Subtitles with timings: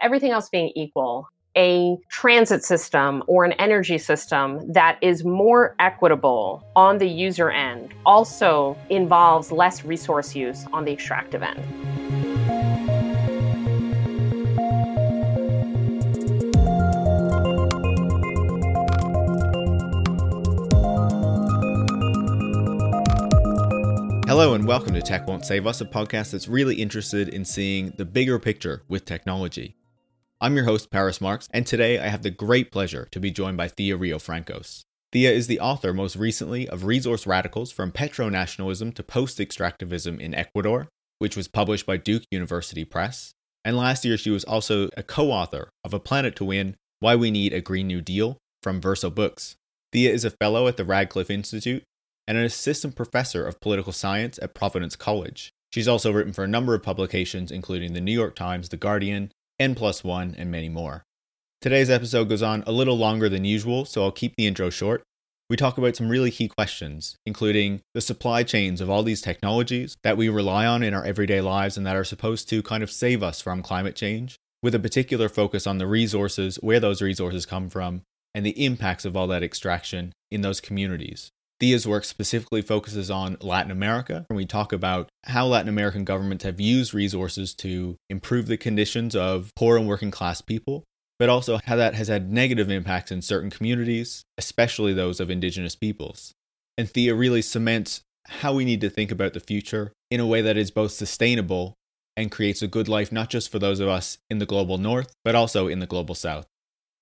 [0.00, 6.64] everything else being equal, a transit system or an energy system that is more equitable
[6.74, 11.60] on the user end also involves less resource use on the extractive end.
[24.26, 27.92] Hello, and welcome to Tech Won't Save Us, a podcast that's really interested in seeing
[27.98, 29.74] the bigger picture with technology.
[30.42, 33.58] I'm your host, Paris Marks, and today I have the great pleasure to be joined
[33.58, 34.84] by Thea Riofrancos.
[35.12, 40.34] Thea is the author, most recently, of Resource Radicals From Petro-Nationalism to Post Extractivism in
[40.34, 43.32] Ecuador, which was published by Duke University Press.
[43.66, 47.16] And last year, she was also a co author of A Planet to Win Why
[47.16, 49.56] We Need a Green New Deal from Verso Books.
[49.92, 51.82] Thea is a fellow at the Radcliffe Institute
[52.26, 55.50] and an assistant professor of political science at Providence College.
[55.70, 59.32] She's also written for a number of publications, including the New York Times, The Guardian,
[59.60, 61.04] N Plus One, and many more.
[61.60, 65.02] Today's episode goes on a little longer than usual, so I'll keep the intro short.
[65.50, 69.98] We talk about some really key questions, including the supply chains of all these technologies
[70.02, 72.90] that we rely on in our everyday lives and that are supposed to kind of
[72.90, 77.44] save us from climate change, with a particular focus on the resources, where those resources
[77.44, 78.00] come from,
[78.34, 81.30] and the impacts of all that extraction in those communities.
[81.60, 86.44] Thea's work specifically focuses on Latin America, and we talk about how Latin American governments
[86.44, 90.84] have used resources to improve the conditions of poor and working class people,
[91.18, 95.76] but also how that has had negative impacts in certain communities, especially those of indigenous
[95.76, 96.32] peoples.
[96.78, 100.40] And Thea really cements how we need to think about the future in a way
[100.40, 101.74] that is both sustainable
[102.16, 105.12] and creates a good life, not just for those of us in the global north,
[105.24, 106.46] but also in the global south.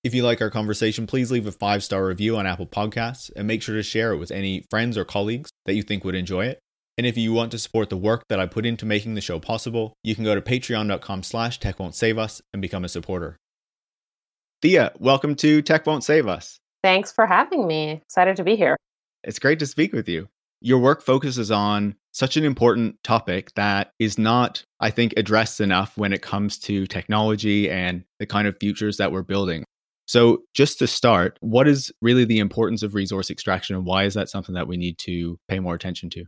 [0.01, 3.45] If you like our conversation, please leave a five star review on Apple Podcasts and
[3.45, 6.45] make sure to share it with any friends or colleagues that you think would enjoy
[6.45, 6.59] it.
[6.97, 9.39] And if you want to support the work that I put into making the show
[9.39, 13.37] possible, you can go to patreon.com slash tech won't save us and become a supporter.
[14.61, 16.59] Thea, welcome to Tech Won't Save Us.
[16.81, 18.01] Thanks for having me.
[18.05, 18.77] Excited to be here.
[19.23, 20.29] It's great to speak with you.
[20.61, 25.97] Your work focuses on such an important topic that is not, I think, addressed enough
[25.97, 29.65] when it comes to technology and the kind of futures that we're building.
[30.09, 34.15] So, just to start, what is really the importance of resource extraction and why is
[34.15, 36.25] that something that we need to pay more attention to?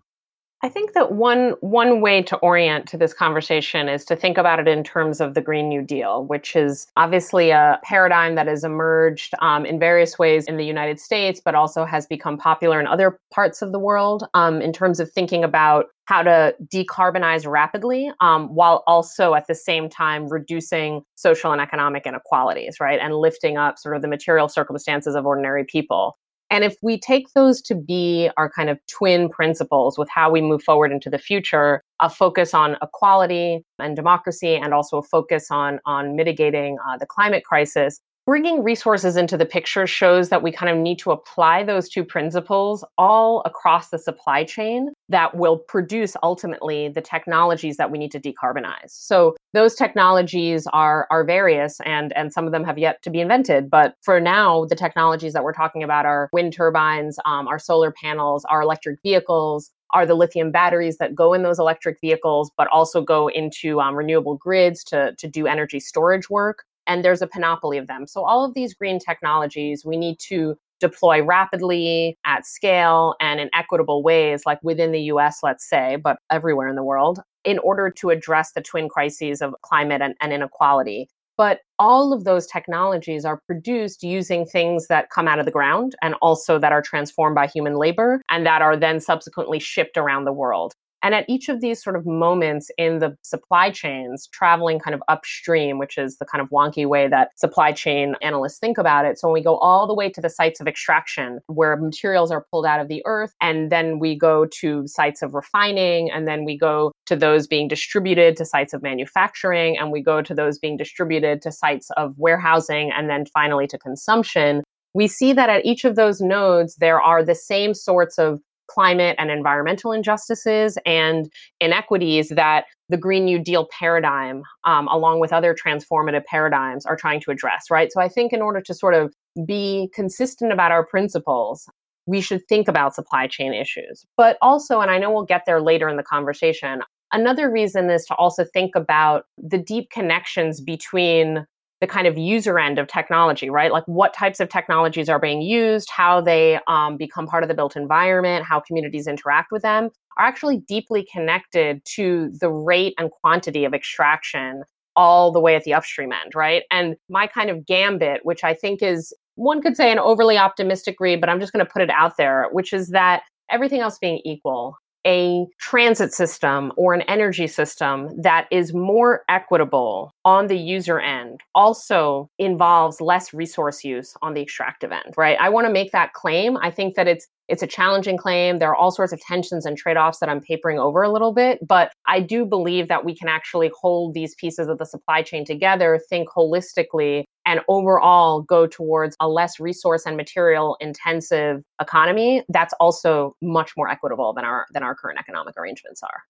[0.63, 4.59] I think that one one way to orient to this conversation is to think about
[4.59, 8.63] it in terms of the Green New Deal, which is obviously a paradigm that has
[8.63, 12.85] emerged um, in various ways in the United States, but also has become popular in
[12.85, 18.11] other parts of the world um, in terms of thinking about how to decarbonize rapidly
[18.19, 22.99] um, while also at the same time reducing social and economic inequalities, right?
[22.99, 26.17] And lifting up sort of the material circumstances of ordinary people.
[26.51, 30.41] And if we take those to be our kind of twin principles with how we
[30.41, 35.49] move forward into the future, a focus on equality and democracy, and also a focus
[35.49, 40.51] on, on mitigating uh, the climate crisis, bringing resources into the picture shows that we
[40.51, 45.57] kind of need to apply those two principles all across the supply chain that will
[45.57, 48.89] produce ultimately the technologies that we need to decarbonize.
[48.89, 53.19] So those technologies are are various and and some of them have yet to be
[53.19, 53.69] invented.
[53.69, 57.91] But for now, the technologies that we're talking about are wind turbines, um, our solar
[57.91, 62.67] panels, our electric vehicles, are the lithium batteries that go in those electric vehicles, but
[62.67, 67.27] also go into um, renewable grids to, to do energy storage work and there's a
[67.27, 68.07] panoply of them.
[68.07, 73.49] So, all of these green technologies we need to deploy rapidly at scale and in
[73.53, 77.89] equitable ways, like within the US, let's say, but everywhere in the world, in order
[77.89, 81.07] to address the twin crises of climate and, and inequality.
[81.37, 85.95] But all of those technologies are produced using things that come out of the ground
[86.01, 90.25] and also that are transformed by human labor and that are then subsequently shipped around
[90.25, 90.73] the world.
[91.03, 95.01] And at each of these sort of moments in the supply chains, traveling kind of
[95.07, 99.19] upstream, which is the kind of wonky way that supply chain analysts think about it.
[99.19, 102.45] So when we go all the way to the sites of extraction, where materials are
[102.51, 106.45] pulled out of the earth, and then we go to sites of refining, and then
[106.45, 110.59] we go to those being distributed to sites of manufacturing, and we go to those
[110.59, 114.63] being distributed to sites of warehousing, and then finally to consumption
[114.93, 119.15] we see that at each of those nodes, there are the same sorts of climate
[119.19, 121.29] and environmental injustices and
[121.59, 127.21] inequities that the Green New Deal paradigm, um, along with other transformative paradigms, are trying
[127.21, 127.91] to address, right?
[127.91, 129.13] So I think in order to sort of
[129.45, 131.69] be consistent about our principles,
[132.05, 134.05] we should think about supply chain issues.
[134.17, 136.81] But also, and I know we'll get there later in the conversation,
[137.11, 141.45] another reason is to also think about the deep connections between
[141.81, 143.71] the kind of user end of technology, right?
[143.71, 147.55] Like what types of technologies are being used, how they um, become part of the
[147.55, 153.09] built environment, how communities interact with them are actually deeply connected to the rate and
[153.09, 154.63] quantity of extraction
[154.95, 156.63] all the way at the upstream end, right?
[156.69, 160.97] And my kind of gambit, which I think is one could say an overly optimistic
[160.99, 163.97] read, but I'm just going to put it out there, which is that everything else
[163.99, 164.75] being equal,
[165.05, 171.41] a transit system or an energy system that is more equitable on the user end
[171.55, 175.37] also involves less resource use on the extractive end, right?
[175.39, 176.57] I want to make that claim.
[176.57, 178.59] I think that it's it's a challenging claim.
[178.59, 181.33] There are all sorts of tensions and trade offs that I'm papering over a little
[181.33, 185.21] bit, but I do believe that we can actually hold these pieces of the supply
[185.21, 192.43] chain together, think holistically, and overall go towards a less resource and material intensive economy
[192.49, 196.23] that's also much more equitable than our than our current economic arrangements are.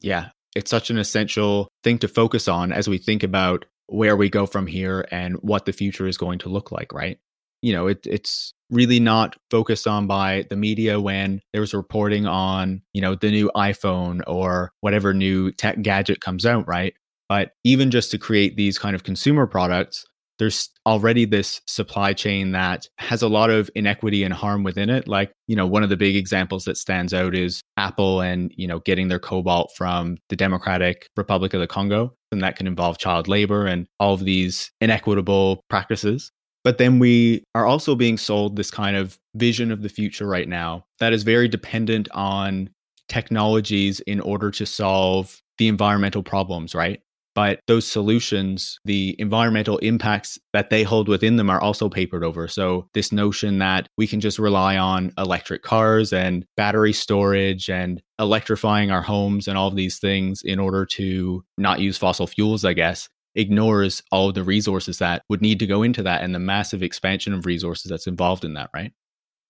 [0.00, 4.30] Yeah, it's such an essential thing to focus on as we think about where we
[4.30, 7.18] go from here and what the future is going to look like, right?
[7.60, 12.82] You know, it, it's really not focused on by the media when there's reporting on,
[12.92, 16.94] you know, the new iPhone or whatever new tech gadget comes out, right?
[17.28, 20.04] But even just to create these kind of consumer products,
[20.42, 25.06] there's already this supply chain that has a lot of inequity and harm within it
[25.06, 28.66] like you know one of the big examples that stands out is apple and you
[28.66, 32.98] know getting their cobalt from the democratic republic of the congo and that can involve
[32.98, 36.32] child labor and all of these inequitable practices
[36.64, 40.48] but then we are also being sold this kind of vision of the future right
[40.48, 42.68] now that is very dependent on
[43.08, 47.00] technologies in order to solve the environmental problems, right?
[47.34, 52.46] But those solutions, the environmental impacts that they hold within them are also papered over.
[52.46, 58.02] So, this notion that we can just rely on electric cars and battery storage and
[58.18, 62.64] electrifying our homes and all of these things in order to not use fossil fuels,
[62.64, 66.34] I guess, ignores all of the resources that would need to go into that and
[66.34, 68.92] the massive expansion of resources that's involved in that, right?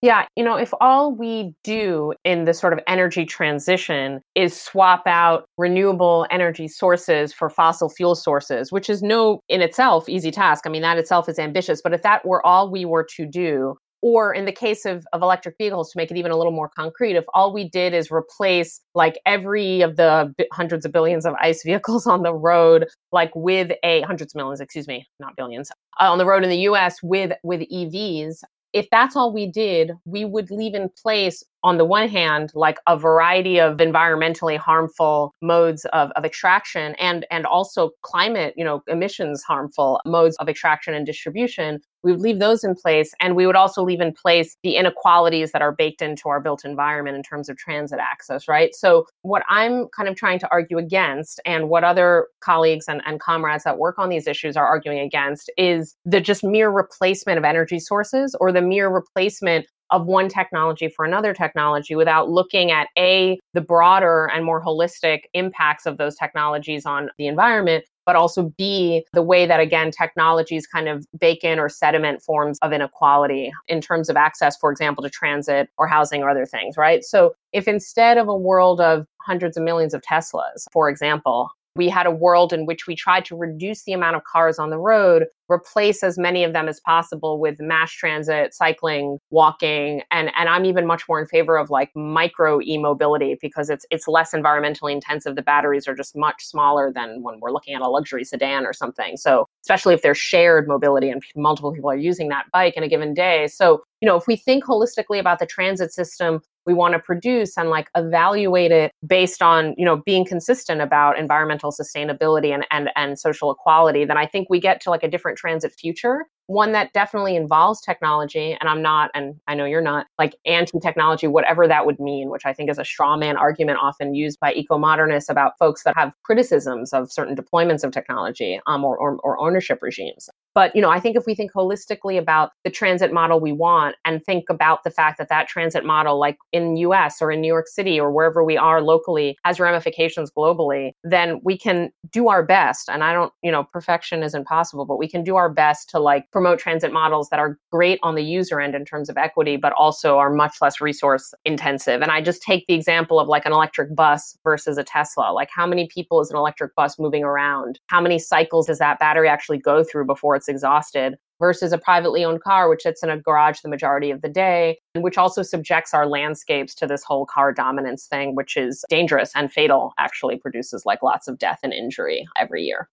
[0.03, 5.03] Yeah, you know, if all we do in the sort of energy transition is swap
[5.05, 10.65] out renewable energy sources for fossil fuel sources, which is no in itself easy task.
[10.67, 13.77] I mean, that itself is ambitious, but if that were all we were to do,
[14.01, 16.67] or in the case of, of electric vehicles to make it even a little more
[16.67, 21.33] concrete if all we did is replace like every of the hundreds of billions of
[21.39, 25.71] ice vehicles on the road like with a hundreds of millions excuse me not billions
[26.01, 29.91] uh, on the road in the us with with evs if that's all we did,
[30.05, 35.33] we would leave in place, on the one hand, like a variety of environmentally harmful
[35.41, 40.93] modes of, of extraction and, and also climate, you know, emissions harmful modes of extraction
[40.93, 41.79] and distribution.
[42.03, 43.13] We would leave those in place.
[43.21, 46.65] And we would also leave in place the inequalities that are baked into our built
[46.65, 48.75] environment in terms of transit access, right?
[48.75, 53.21] So, what I'm kind of trying to argue against, and what other colleagues and, and
[53.21, 57.45] comrades that work on these issues are arguing against, is the just mere replacement of
[57.45, 62.87] energy sources or the mere replacement of one technology for another technology without looking at
[62.97, 68.51] a the broader and more holistic impacts of those technologies on the environment but also
[68.57, 73.51] b the way that again technologies kind of bake in or sediment forms of inequality
[73.67, 77.03] in terms of access for example to transit or housing or other things right?
[77.03, 81.89] So if instead of a world of hundreds of millions of teslas for example we
[81.89, 84.77] had a world in which we tried to reduce the amount of cars on the
[84.77, 90.49] road, replace as many of them as possible with mass transit, cycling, walking, and and
[90.49, 94.91] I'm even much more in favor of like micro e-mobility because it's it's less environmentally
[94.91, 95.35] intensive.
[95.35, 98.73] The batteries are just much smaller than when we're looking at a luxury sedan or
[98.73, 99.17] something.
[99.17, 102.87] So, especially if there's shared mobility and multiple people are using that bike in a
[102.87, 103.47] given day.
[103.47, 107.57] So, you know, if we think holistically about the transit system we want to produce
[107.57, 112.89] and like evaluate it based on you know being consistent about environmental sustainability and and,
[112.95, 116.73] and social equality then i think we get to like a different transit future one
[116.73, 121.67] that definitely involves technology and i'm not and i know you're not like anti-technology whatever
[121.67, 125.29] that would mean which i think is a straw man argument often used by eco-modernists
[125.29, 129.79] about folks that have criticisms of certain deployments of technology um, or, or, or ownership
[129.81, 130.29] regimes.
[130.53, 133.95] But you know i think if we think holistically about the transit model we want
[134.05, 137.47] and think about the fact that that transit model like in us or in new
[137.47, 142.43] york city or wherever we are locally has ramifications globally then we can do our
[142.43, 142.89] best.
[142.89, 145.99] And i don't you know perfection is impossible but we can do our best to
[145.99, 149.55] like promote transit models that are great on the user end in terms of equity,
[149.55, 152.01] but also are much less resource intensive.
[152.01, 155.31] And I just take the example of like an electric bus versus a Tesla.
[155.31, 157.79] Like, how many people is an electric bus moving around?
[157.87, 161.15] How many cycles does that battery actually go through before it's exhausted?
[161.39, 164.77] versus a privately owned car, which sits in a garage the majority of the day,
[164.95, 169.31] and which also subjects our landscapes to this whole car dominance thing, which is dangerous
[169.35, 172.87] and fatal, actually produces like lots of death and injury every year.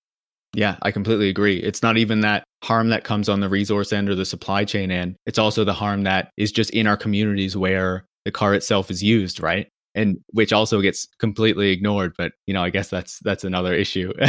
[0.55, 1.57] Yeah, I completely agree.
[1.57, 4.91] It's not even that harm that comes on the resource end or the supply chain
[4.91, 5.17] end.
[5.27, 9.03] It's also the harm that is just in our communities where the car itself is
[9.03, 9.69] used, right?
[9.95, 14.13] And which also gets completely ignored, but you know, I guess that's that's another issue.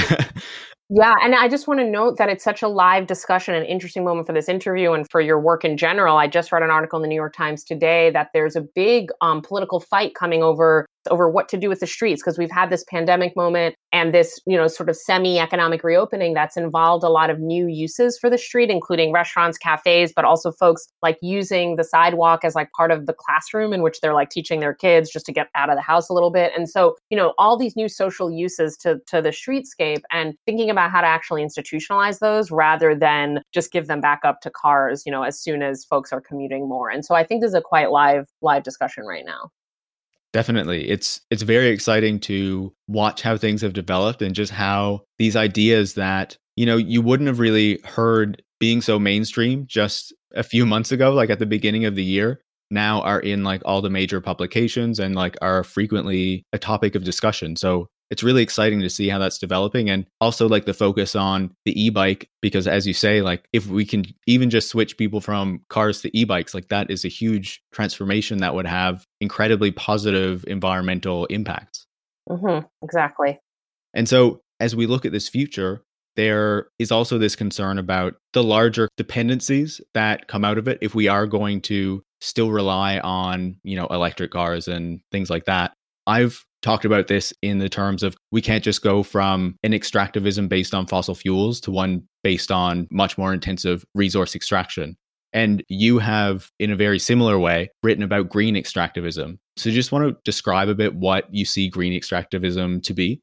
[0.94, 4.04] Yeah, and I just want to note that it's such a live discussion, an interesting
[4.04, 6.18] moment for this interview and for your work in general.
[6.18, 9.10] I just read an article in the New York Times today that there's a big
[9.22, 12.70] um, political fight coming over over what to do with the streets because we've had
[12.70, 17.10] this pandemic moment and this you know sort of semi economic reopening that's involved a
[17.10, 21.76] lot of new uses for the street including restaurants cafes but also folks like using
[21.76, 25.10] the sidewalk as like part of the classroom in which they're like teaching their kids
[25.12, 26.52] just to get out of the house a little bit.
[26.56, 30.70] And so you know all these new social uses to to the streetscape and thinking
[30.70, 35.04] about how to actually institutionalize those rather than just give them back up to cars
[35.06, 36.90] you know as soon as folks are commuting more.
[36.90, 39.52] And so i think there's a quite live live discussion right now
[40.34, 40.90] Definitely.
[40.90, 45.96] It's it's very exciting to watch how things have developed and just how these ideas
[45.96, 50.92] that, you know, you wouldn't have really heard being so mainstream just a few months
[50.92, 54.22] ago, like at the beginning of the year, now are in like all the major
[54.22, 57.58] publications and like are frequently a topic of discussion.
[57.58, 61.56] So it's really exciting to see how that's developing and also like the focus on
[61.66, 65.62] the e-bike because as you say like if we can even just switch people from
[65.70, 71.26] cars to e-bikes like that is a huge transformation that would have incredibly positive environmental
[71.28, 71.88] impacts.
[72.30, 73.40] Mm-hmm, exactly.
[73.94, 75.84] And so as we look at this future
[76.18, 80.78] there is also this concern about the larger dependencies that come out of it.
[80.82, 85.46] If we are going to still rely on you know electric cars and things like
[85.46, 85.74] that
[86.08, 90.48] i've talked about this in the terms of we can't just go from an extractivism
[90.48, 94.96] based on fossil fuels to one based on much more intensive resource extraction.
[95.34, 99.38] And you have, in a very similar way, written about green extractivism.
[99.56, 103.22] So, just want to describe a bit what you see green extractivism to be?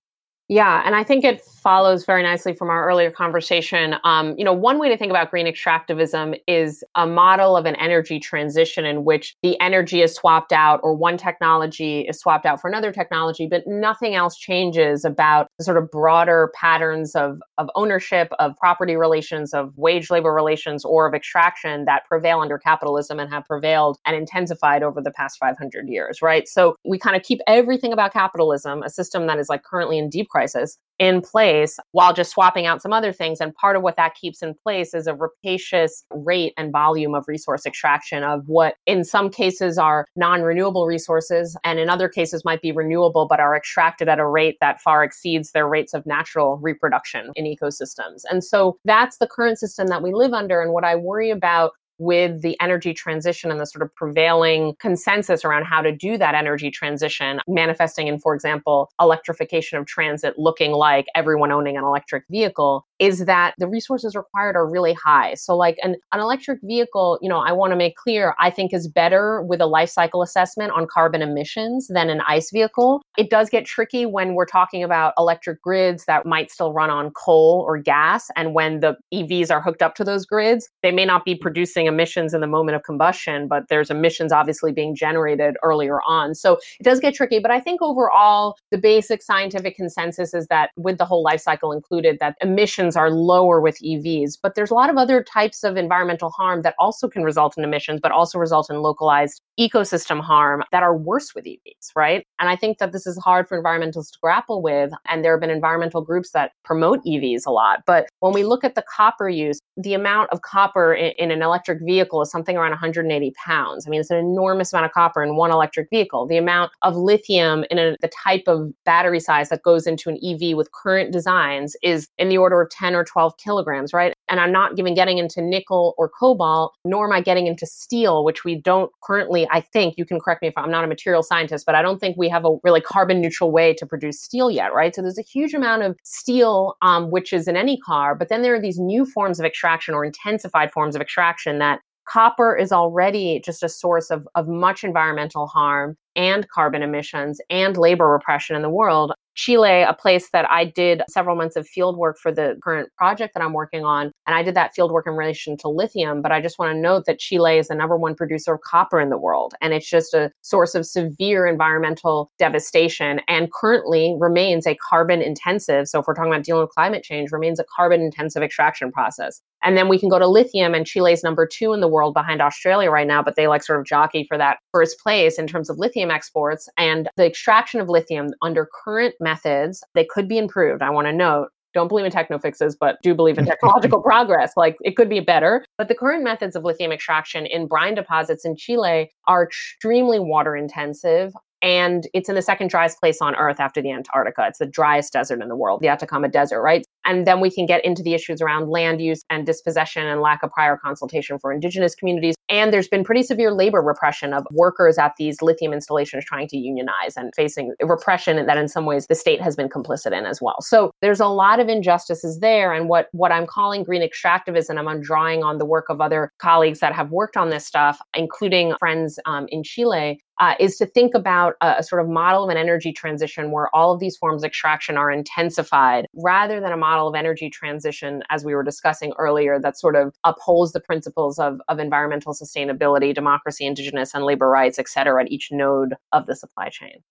[0.48, 3.96] Yeah, and I think it follows very nicely from our earlier conversation.
[4.04, 7.74] Um, you know, one way to think about green extractivism is a model of an
[7.76, 12.60] energy transition in which the energy is swapped out or one technology is swapped out
[12.60, 17.68] for another technology, but nothing else changes about the sort of broader patterns of, of
[17.74, 23.18] ownership, of property relations, of wage labor relations, or of extraction that prevail under capitalism
[23.18, 26.46] and have prevailed and intensified over the past 500 years, right?
[26.48, 30.08] So we kind of keep everything about capitalism, a system that is like currently in
[30.08, 33.40] deep crisis, in place while just swapping out some other things.
[33.40, 37.26] And part of what that keeps in place is a rapacious rate and volume of
[37.28, 42.44] resource extraction of what in some cases are non renewable resources and in other cases
[42.44, 46.04] might be renewable but are extracted at a rate that far exceeds their rates of
[46.06, 48.22] natural reproduction in ecosystems.
[48.30, 50.60] And so that's the current system that we live under.
[50.60, 55.44] And what I worry about with the energy transition and the sort of prevailing consensus
[55.44, 60.72] around how to do that energy transition, manifesting in, for example, electrification of transit looking
[60.72, 65.34] like everyone owning an electric vehicle, is that the resources required are really high.
[65.34, 68.72] So, like an, an electric vehicle, you know, I want to make clear, I think
[68.72, 73.02] is better with a life cycle assessment on carbon emissions than an ICE vehicle.
[73.16, 77.10] It does get tricky when we're talking about electric grids that might still run on
[77.10, 78.28] coal or gas.
[78.36, 81.87] And when the EVs are hooked up to those grids, they may not be producing
[81.88, 86.34] emissions in the moment of combustion, but there's emissions obviously being generated earlier on.
[86.34, 87.38] So it does get tricky.
[87.38, 91.72] But I think overall, the basic scientific consensus is that with the whole life cycle
[91.72, 94.38] included, that emissions are lower with EVs.
[94.42, 97.64] But there's a lot of other types of environmental harm that also can result in
[97.64, 102.24] emissions, but also result in localized ecosystem harm that are worse with EVs, right?
[102.38, 104.92] And I think that this is hard for environmentalists to grapple with.
[105.06, 107.80] And there have been environmental groups that promote EVs a lot.
[107.86, 111.42] But when we look at the copper use, the amount of copper in, in an
[111.42, 113.86] electric vehicle is something around 180 pounds.
[113.86, 116.26] I mean, it's an enormous amount of copper in one electric vehicle.
[116.26, 120.18] The amount of lithium in a, the type of battery size that goes into an
[120.24, 124.14] EV with current designs is in the order of 10 or 12 kilograms, right?
[124.28, 128.24] And I'm not even getting into nickel or cobalt, nor am I getting into steel,
[128.24, 131.22] which we don't currently, I think, you can correct me if I'm not a material
[131.22, 134.50] scientist, but I don't think we have a really carbon neutral way to produce steel
[134.50, 134.94] yet, right?
[134.94, 138.42] So there's a huge amount of steel, um, which is in any car, but then
[138.42, 141.67] there are these new forms of extraction or intensified forms of extraction that
[142.08, 147.78] copper is already just a source of, of much environmental harm and carbon emissions and
[147.78, 149.14] labor repression in the world.
[149.36, 153.34] Chile, a place that I did several months of field work for the current project
[153.34, 154.10] that I'm working on.
[154.26, 156.22] And I did that field work in relation to lithium.
[156.22, 158.98] But I just want to note that Chile is the number one producer of copper
[158.98, 159.54] in the world.
[159.60, 165.86] And it's just a source of severe environmental devastation and currently remains a carbon intensive.
[165.86, 169.40] So if we're talking about dealing with climate change, remains a carbon intensive extraction process.
[169.62, 172.40] And then we can go to lithium, and Chile's number two in the world behind
[172.40, 175.68] Australia right now, but they like sort of jockey for that first place in terms
[175.68, 176.68] of lithium exports.
[176.76, 180.82] And the extraction of lithium under current methods, they could be improved.
[180.82, 184.52] I want to note don't believe in techno fixes, but do believe in technological progress.
[184.56, 185.64] Like it could be better.
[185.76, 190.56] But the current methods of lithium extraction in brine deposits in Chile are extremely water
[190.56, 194.46] intensive, and it's in the second driest place on earth after the Antarctica.
[194.46, 196.84] It's the driest desert in the world, the Atacama Desert, right?
[197.04, 200.42] And then we can get into the issues around land use and dispossession and lack
[200.42, 202.34] of prior consultation for indigenous communities.
[202.48, 206.56] And there's been pretty severe labor repression of workers at these lithium installations trying to
[206.56, 210.40] unionize and facing repression that in some ways the state has been complicit in as
[210.42, 210.60] well.
[210.60, 212.72] So there's a lot of injustices there.
[212.72, 216.80] And what, what I'm calling green extractivism, I'm drawing on the work of other colleagues
[216.80, 221.14] that have worked on this stuff, including friends um, in Chile, uh, is to think
[221.14, 224.42] about a, a, sort of model of an energy transition where all of these forms
[224.42, 229.12] of extraction are intensified rather than a model of energy transition, as we were discussing
[229.18, 234.48] earlier, that sort of upholds the principles of, of environmental sustainability, democracy, indigenous and labor
[234.48, 237.02] rights, et cetera, at each node of the supply chain.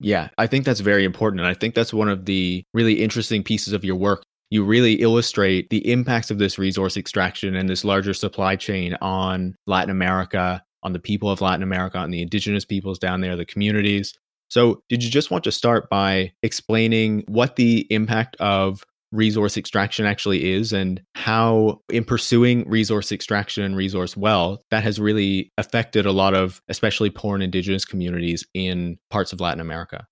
[0.00, 1.40] Yeah, I think that's very important.
[1.40, 4.22] And I think that's one of the really interesting pieces of your work.
[4.50, 9.54] You really illustrate the impacts of this resource extraction and this larger supply chain on
[9.66, 13.44] Latin America on the people of Latin America, on the indigenous peoples down there, the
[13.44, 14.14] communities.
[14.48, 20.06] So, did you just want to start by explaining what the impact of resource extraction
[20.06, 26.06] actually is and how, in pursuing resource extraction and resource wealth, that has really affected
[26.06, 30.06] a lot of, especially poor and indigenous communities in parts of Latin America?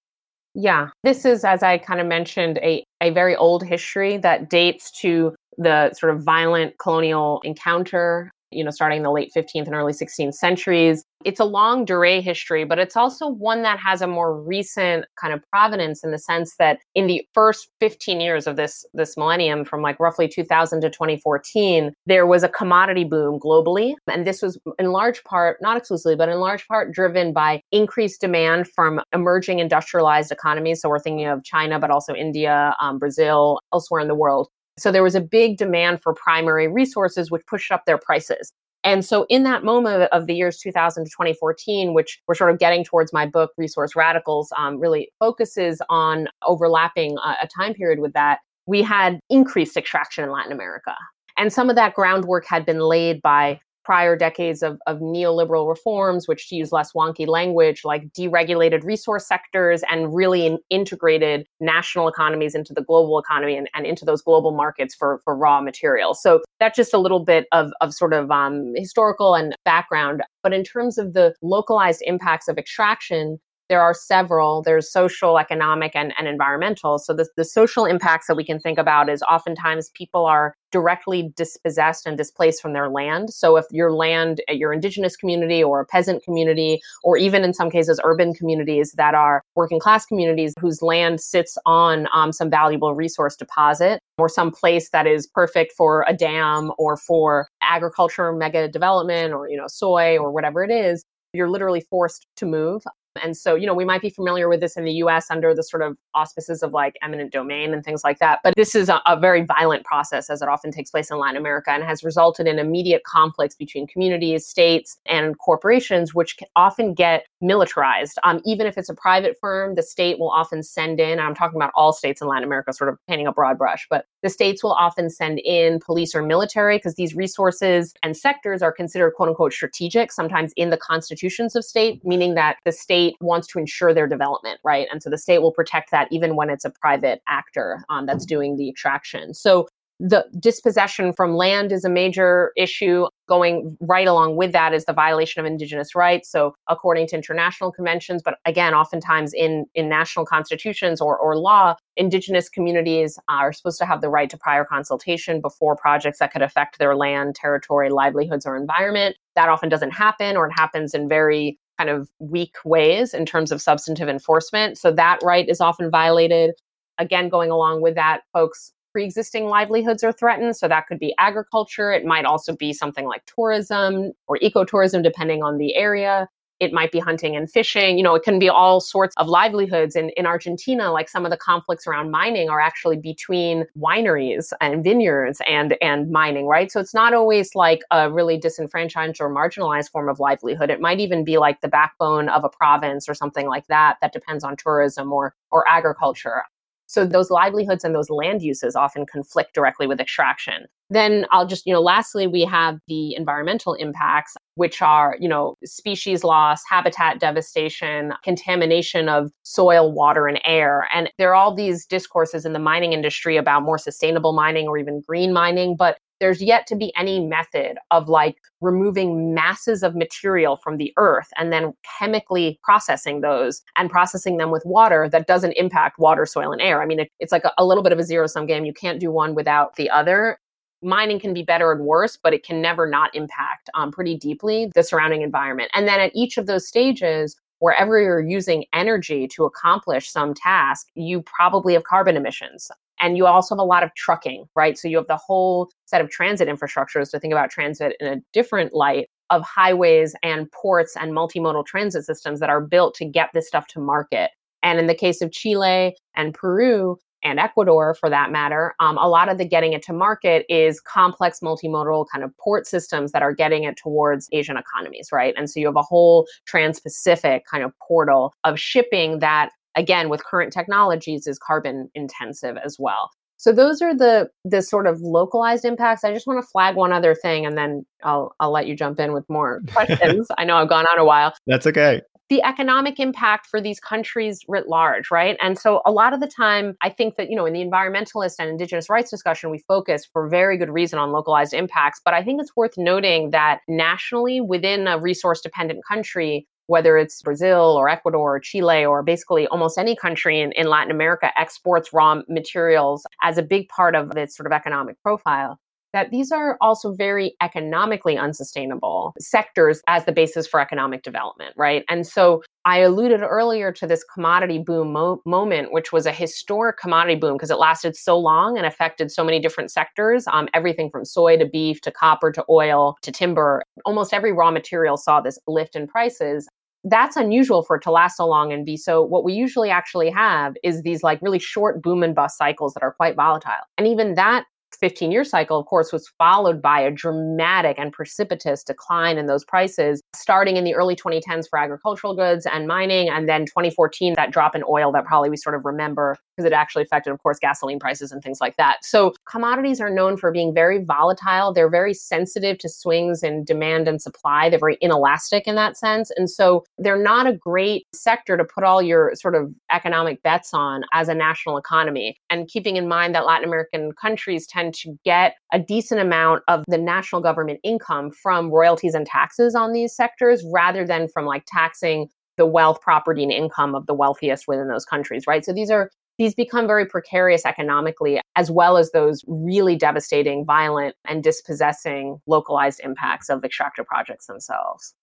[0.54, 4.90] Yeah, this is, as I kind of mentioned, a, a very old history that dates
[5.00, 9.75] to the sort of violent colonial encounter you know, starting in the late 15th and
[9.75, 11.04] early 16th centuries.
[11.25, 15.35] It's a longue durée history, but it's also one that has a more recent kind
[15.35, 19.64] of provenance in the sense that in the first 15 years of this this millennium,
[19.64, 24.59] from like roughly 2000 to 2014, there was a commodity boom globally, and this was
[24.78, 29.59] in large part, not exclusively, but in large part, driven by increased demand from emerging
[29.59, 30.80] industrialized economies.
[30.80, 34.90] So we're thinking of China, but also India, um, Brazil, elsewhere in the world so
[34.90, 38.52] there was a big demand for primary resources, which pushed up their prices.
[38.82, 42.58] And so, in that moment of the years 2000 to 2014, which we're sort of
[42.58, 48.00] getting towards my book, Resource Radicals, um, really focuses on overlapping a, a time period
[48.00, 50.94] with that, we had increased extraction in Latin America.
[51.36, 56.28] And some of that groundwork had been laid by prior decades of, of neoliberal reforms,
[56.28, 62.54] which to use less wonky language, like deregulated resource sectors and really integrated national economies
[62.54, 66.23] into the global economy and, and into those global markets for, for raw materials.
[66.23, 70.23] So that's just a little bit of, of sort of um, historical and background.
[70.43, 73.38] But in terms of the localized impacts of extraction,
[73.71, 74.63] there are several.
[74.63, 76.99] There's social, economic, and, and environmental.
[76.99, 81.33] So the, the social impacts that we can think about is oftentimes people are directly
[81.37, 83.33] dispossessed and displaced from their land.
[83.33, 87.54] So if your land at your indigenous community or a peasant community, or even in
[87.54, 92.50] some cases urban communities that are working class communities whose land sits on um, some
[92.50, 98.33] valuable resource deposit or some place that is perfect for a dam or for agriculture
[98.33, 102.83] mega development or you know soy or whatever it is you're literally forced to move
[103.23, 105.62] and so, you know, we might be familiar with this in the US under the
[105.62, 108.40] sort of auspices of like eminent domain and things like that.
[108.44, 111.36] But this is a, a, very violent process, as it often takes place in Latin
[111.36, 117.26] America, and has resulted in immediate conflicts between communities, states, and corporations, which often get
[117.40, 118.18] militarized.
[118.24, 121.56] Um, even if it's a private firm, the state will often send in, I'm talking
[121.56, 124.62] about all states in Latin America, sort of painting a broad brush, but the states
[124.62, 129.28] will often send in police or military because these resources and sectors are considered quote
[129.28, 133.94] unquote strategic, sometimes in the constitutions of state, meaning that the state wants to ensure
[133.94, 134.86] their development, right?
[134.90, 138.26] And so the state will protect that even when it's a private actor um, that's
[138.26, 139.34] doing the extraction.
[139.34, 139.66] So
[140.00, 143.06] the dispossession from land is a major issue.
[143.28, 146.30] Going right along with that is the violation of indigenous rights.
[146.30, 151.76] So, according to international conventions, but again, oftentimes in, in national constitutions or, or law,
[151.97, 156.43] indigenous communities are supposed to have the right to prior consultation before projects that could
[156.43, 159.17] affect their land, territory, livelihoods, or environment.
[159.36, 163.52] That often doesn't happen, or it happens in very kind of weak ways in terms
[163.52, 164.78] of substantive enforcement.
[164.78, 166.54] So, that right is often violated
[166.99, 170.56] again going along with that folks pre-existing livelihoods are threatened.
[170.56, 171.92] So that could be agriculture.
[171.92, 176.28] It might also be something like tourism or ecotourism depending on the area.
[176.58, 177.96] It might be hunting and fishing.
[177.96, 179.96] You know it can be all sorts of livelihoods.
[179.96, 184.84] And in argentina like some of the conflicts around mining are actually between wineries and
[184.84, 186.70] vineyards and and mining right?
[186.70, 190.68] So it's not always like a really disenfranchised or marginalized form of livelihood.
[190.68, 194.12] It might even be like the backbone of a province or something like that that
[194.12, 196.42] depends on tourism or or agriculture
[196.90, 200.66] so those livelihoods and those land uses often conflict directly with extraction.
[200.92, 205.54] Then I'll just, you know, lastly, we have the environmental impacts, which are, you know,
[205.64, 210.88] species loss, habitat devastation, contamination of soil, water, and air.
[210.92, 214.76] And there are all these discourses in the mining industry about more sustainable mining or
[214.76, 215.76] even green mining.
[215.76, 220.93] But there's yet to be any method of like removing masses of material from the
[220.97, 226.26] earth and then chemically processing those and processing them with water that doesn't impact water,
[226.26, 226.83] soil, and air.
[226.83, 228.65] I mean, it, it's like a, a little bit of a zero sum game.
[228.65, 230.39] You can't do one without the other
[230.83, 234.71] mining can be better and worse, but it can never not impact um, pretty deeply
[234.75, 235.71] the surrounding environment.
[235.75, 240.89] And then at each of those stages, wherever you're using energy to accomplish some task,
[240.95, 242.71] you probably have carbon emissions.
[243.00, 244.76] And you also have a lot of trucking, right?
[244.78, 248.21] So you have the whole set of transit infrastructures to think about transit in a
[248.32, 253.30] different light of highways and ports and multimodal transit systems that are built to get
[253.32, 254.30] this stuff to market.
[254.63, 259.08] And in the case of Chile and Peru, and Ecuador for that matter, um, a
[259.08, 263.23] lot of the getting it to market is complex multimodal kind of port systems that
[263.23, 265.34] are getting it towards Asian economies, right?
[265.36, 270.09] And so you have a whole trans Pacific kind of portal of shipping that, again,
[270.09, 273.11] with current technologies is carbon intensive as well.
[273.37, 276.04] So those are the the sort of localized impacts.
[276.04, 279.00] I just want to flag one other thing, and then I'll I'll let you jump
[279.00, 280.28] in with more questions.
[280.37, 281.33] I know I've gone on a while.
[281.47, 285.37] That's okay the economic impact for these countries writ large, right?
[285.43, 288.37] And so a lot of the time, I think that, you know, in the environmentalist
[288.39, 292.00] and indigenous rights discussion, we focus for very good reason on localized impacts.
[292.02, 297.21] But I think it's worth noting that nationally, within a resource dependent country, whether it's
[297.21, 301.93] Brazil or Ecuador or Chile or basically almost any country in, in Latin America exports
[301.93, 305.59] raw materials as a big part of its sort of economic profile
[305.93, 311.85] that these are also very economically unsustainable sectors as the basis for economic development, right?
[311.89, 316.78] And so I alluded earlier to this commodity boom mo- moment, which was a historic
[316.78, 320.91] commodity boom because it lasted so long and affected so many different sectors um, everything
[320.91, 323.63] from soy to beef to copper to oil to timber.
[323.85, 326.49] Almost every raw material saw this lift in prices
[326.84, 330.10] that's unusual for it to last so long and be so what we usually actually
[330.10, 333.64] have is these like really short boom and bust cycles that are quite volatile.
[333.76, 334.45] And even that
[334.76, 339.45] 15 year cycle, of course, was followed by a dramatic and precipitous decline in those
[339.45, 343.09] prices, starting in the early 2010s for agricultural goods and mining.
[343.09, 346.54] And then 2014, that drop in oil that probably we sort of remember because it
[346.54, 348.78] actually affected, of course, gasoline prices and things like that.
[348.83, 351.52] So commodities are known for being very volatile.
[351.52, 354.49] They're very sensitive to swings in demand and supply.
[354.49, 356.11] They're very inelastic in that sense.
[356.17, 360.54] And so they're not a great sector to put all your sort of economic bets
[360.54, 362.19] on as a national economy.
[362.30, 366.64] And keeping in mind that Latin American countries tend to get a decent amount of
[366.68, 371.44] the national government income from royalties and taxes on these sectors rather than from like
[371.46, 375.44] taxing the wealth, property, and income of the wealthiest within those countries, right?
[375.44, 380.94] So these are these become very precarious economically, as well as those really devastating, violent,
[381.06, 384.94] and dispossessing localized impacts of extractive projects themselves.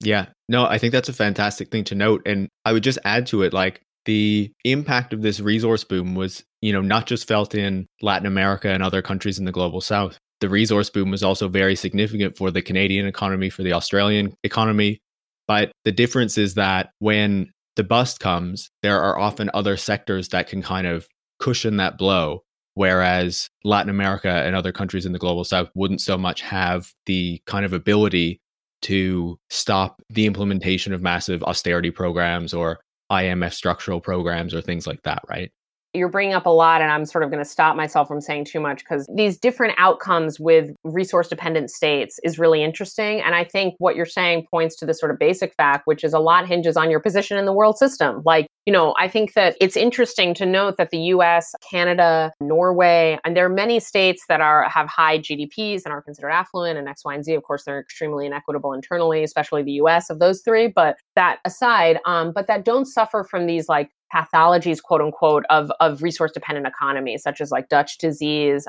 [0.00, 2.20] Yeah, no, I think that's a fantastic thing to note.
[2.26, 6.44] And I would just add to it like the impact of this resource boom was,
[6.60, 10.18] you know, not just felt in Latin America and other countries in the global south.
[10.40, 15.00] The resource boom was also very significant for the Canadian economy, for the Australian economy.
[15.46, 20.48] But the difference is that when the bust comes, there are often other sectors that
[20.48, 21.06] can kind of
[21.38, 22.42] cushion that blow.
[22.74, 27.40] Whereas Latin America and other countries in the global south wouldn't so much have the
[27.46, 28.40] kind of ability
[28.82, 32.80] to stop the implementation of massive austerity programs or
[33.12, 35.52] IMF structural programs or things like that, right?
[35.94, 38.44] You're bringing up a lot and i'm sort of going to stop myself from saying
[38.44, 43.44] too much because these different outcomes with resource dependent states is really interesting and i
[43.44, 46.46] think what you're saying points to the sort of basic fact which is a lot
[46.46, 48.22] hinges on your position in the world system.
[48.24, 53.18] Like you know i think that it's interesting to note that the us canada norway
[53.24, 56.88] and there are many states that are have high gdps and are considered affluent and
[56.88, 57.34] x y and z.
[57.34, 61.98] Of course they're extremely inequitable internally especially the us of those three but that aside
[62.06, 66.66] um, but that don't suffer from these like pathologies, quote unquote, of, of resource dependent
[66.66, 68.66] economies, such as like Dutch disease,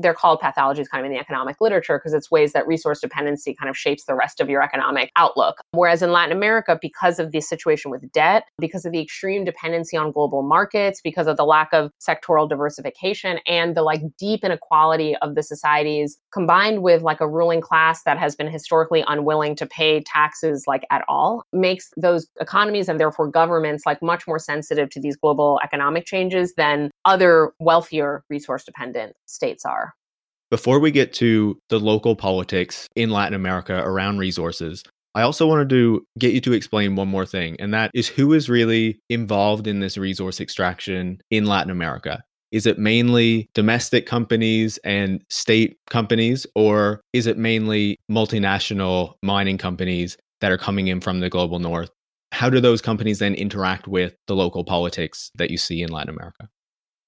[0.00, 3.54] they're called pathologies kind of in the economic literature because it's ways that resource dependency
[3.54, 5.60] kind of shapes the rest of your economic outlook.
[5.72, 9.96] Whereas in Latin America, because of the situation with debt, because of the extreme dependency
[9.96, 15.16] on global markets, because of the lack of sectoral diversification and the like deep inequality
[15.16, 19.66] of the societies combined with like a ruling class that has been historically unwilling to
[19.66, 24.88] pay taxes like at all makes those economies and therefore governments like much more sensitive
[24.90, 29.81] to these global economic changes than other wealthier resource dependent states are.
[30.52, 34.82] Before we get to the local politics in Latin America around resources,
[35.14, 38.34] I also wanted to get you to explain one more thing, and that is who
[38.34, 42.22] is really involved in this resource extraction in Latin America?
[42.50, 50.18] Is it mainly domestic companies and state companies, or is it mainly multinational mining companies
[50.42, 51.88] that are coming in from the global north?
[52.30, 56.14] How do those companies then interact with the local politics that you see in Latin
[56.14, 56.50] America?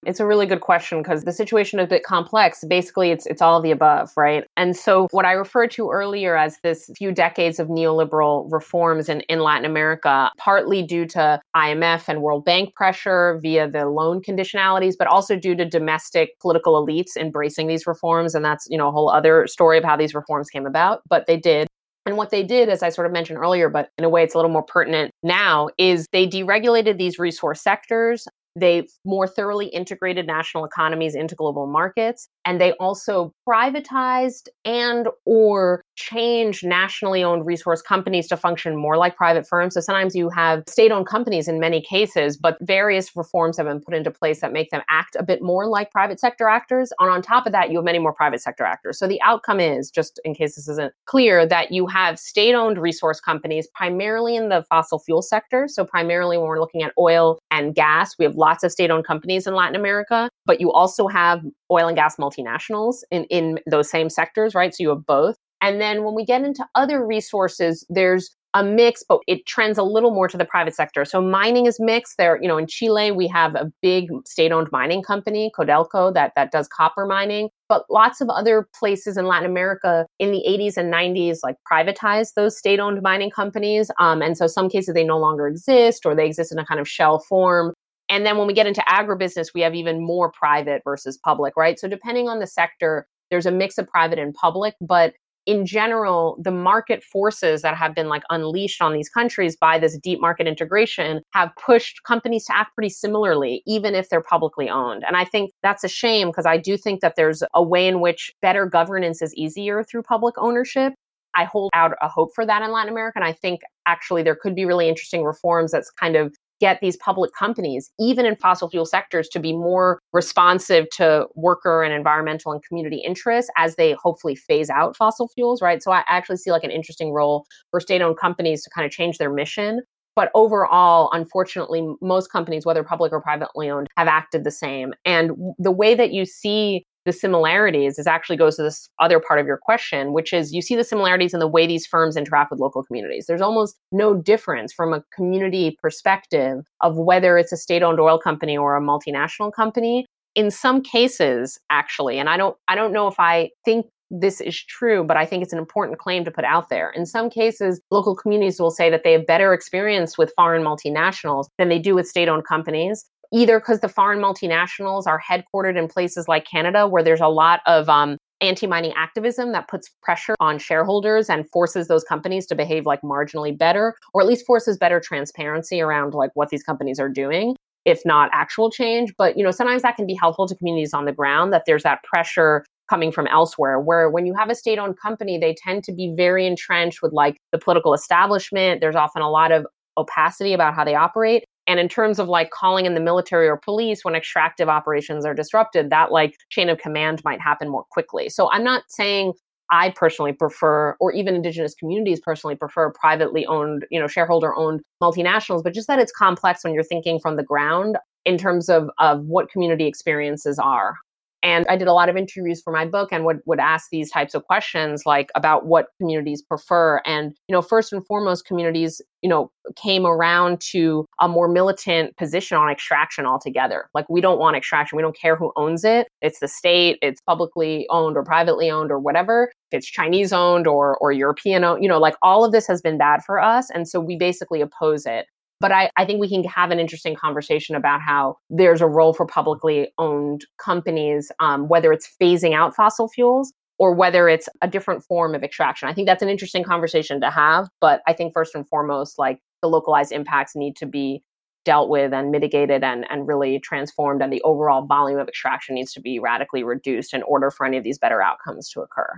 [0.06, 2.64] It's a really good question because the situation is a bit complex.
[2.68, 4.44] Basically, it's it's all the above, right?
[4.56, 9.20] And so what I referred to earlier as this few decades of neoliberal reforms in,
[9.22, 14.94] in Latin America, partly due to IMF and World Bank pressure via the loan conditionalities,
[14.98, 18.34] but also due to domestic political elites embracing these reforms.
[18.34, 21.26] And that's, you know, a whole other story of how these reforms came about, but
[21.26, 21.68] they did.
[22.06, 24.34] And what they did, as I sort of mentioned earlier, but in a way it's
[24.34, 28.28] a little more pertinent now, is they deregulated these resource sectors.
[28.56, 35.82] They more thoroughly integrated national economies into global markets and they also privatized and or
[35.96, 39.74] changed nationally owned resource companies to function more like private firms.
[39.74, 43.94] So sometimes you have state-owned companies in many cases but various reforms have been put
[43.94, 46.92] into place that make them act a bit more like private sector actors.
[46.98, 48.98] And on top of that you have many more private sector actors.
[48.98, 53.20] So the outcome is just in case this isn't clear that you have state-owned resource
[53.20, 55.68] companies primarily in the fossil fuel sector.
[55.68, 59.46] So primarily when we're looking at oil and gas we have lots of state-owned companies
[59.46, 64.10] in Latin America but you also have oil and gas multinationals in, in those same
[64.10, 64.74] sectors, right?
[64.74, 65.36] So you have both.
[65.60, 69.82] And then when we get into other resources, there's a mix, but it trends a
[69.82, 71.04] little more to the private sector.
[71.04, 72.16] So mining is mixed.
[72.18, 76.52] There, you know, in Chile we have a big state-owned mining company, Codelco, that that
[76.52, 77.48] does copper mining.
[77.68, 82.34] But lots of other places in Latin America in the 80s and 90s like privatized
[82.36, 83.90] those state-owned mining companies.
[83.98, 86.78] Um, and so some cases they no longer exist or they exist in a kind
[86.78, 87.73] of shell form.
[88.14, 91.80] And then when we get into agribusiness, we have even more private versus public, right?
[91.80, 95.14] So depending on the sector, there's a mix of private and public, but
[95.46, 99.98] in general, the market forces that have been like unleashed on these countries by this
[99.98, 105.02] deep market integration have pushed companies to act pretty similarly, even if they're publicly owned.
[105.04, 108.00] And I think that's a shame because I do think that there's a way in
[108.00, 110.92] which better governance is easier through public ownership.
[111.34, 113.18] I hold out a hope for that in Latin America.
[113.18, 116.96] And I think actually there could be really interesting reforms that's kind of get these
[116.96, 122.52] public companies, even in fossil fuel sectors, to be more responsive to worker and environmental
[122.52, 125.82] and community interests as they hopefully phase out fossil fuels, right?
[125.82, 128.92] So I actually see like an interesting role for state owned companies to kind of
[128.92, 129.82] change their mission.
[130.16, 134.94] But overall, unfortunately, most companies, whether public or privately owned, have acted the same.
[135.04, 139.40] And the way that you see the similarities is actually goes to this other part
[139.40, 142.50] of your question, which is you see the similarities in the way these firms interact
[142.50, 143.26] with local communities.
[143.26, 148.18] There's almost no difference from a community perspective of whether it's a state owned oil
[148.18, 150.06] company or a multinational company.
[150.34, 154.62] In some cases, actually, and I don't I don't know if I think this is
[154.62, 156.90] true, but I think it's an important claim to put out there.
[156.90, 161.46] In some cases, local communities will say that they have better experience with foreign multinationals
[161.58, 165.88] than they do with state owned companies either because the foreign multinationals are headquartered in
[165.88, 170.36] places like Canada, where there's a lot of um, anti mining activism that puts pressure
[170.40, 174.78] on shareholders and forces those companies to behave like marginally better, or at least forces
[174.78, 179.12] better transparency around like what these companies are doing if not actual change.
[179.18, 181.82] But you know sometimes that can be helpful to communities on the ground that there's
[181.82, 185.82] that pressure coming from elsewhere where when you have a state owned company they tend
[185.84, 188.80] to be very entrenched with like the political establishment.
[188.80, 189.66] There's often a lot of
[189.96, 193.56] opacity about how they operate and in terms of like calling in the military or
[193.56, 198.28] police when extractive operations are disrupted, that like chain of command might happen more quickly.
[198.28, 199.32] So I'm not saying
[199.70, 204.82] I personally prefer, or even indigenous communities personally prefer privately owned, you know, shareholder owned
[205.02, 207.96] multinationals, but just that it's complex when you're thinking from the ground
[208.26, 210.96] in terms of, of what community experiences are.
[211.44, 214.10] And I did a lot of interviews for my book and would, would ask these
[214.10, 217.02] types of questions like about what communities prefer.
[217.04, 222.16] And, you know, first and foremost, communities, you know, came around to a more militant
[222.16, 223.90] position on extraction altogether.
[223.92, 224.96] Like we don't want extraction.
[224.96, 226.08] We don't care who owns it.
[226.22, 229.52] It's the state, it's publicly owned or privately owned or whatever.
[229.70, 232.80] If it's Chinese owned or or European owned, you know, like all of this has
[232.80, 233.68] been bad for us.
[233.68, 235.26] And so we basically oppose it.
[235.60, 239.14] But I, I think we can have an interesting conversation about how there's a role
[239.14, 244.68] for publicly owned companies, um, whether it's phasing out fossil fuels or whether it's a
[244.68, 245.88] different form of extraction.
[245.88, 247.68] I think that's an interesting conversation to have.
[247.80, 251.22] But I think first and foremost, like the localized impacts need to be
[251.64, 255.92] dealt with and mitigated and, and really transformed and the overall volume of extraction needs
[255.94, 259.08] to be radically reduced in order for any of these better outcomes to occur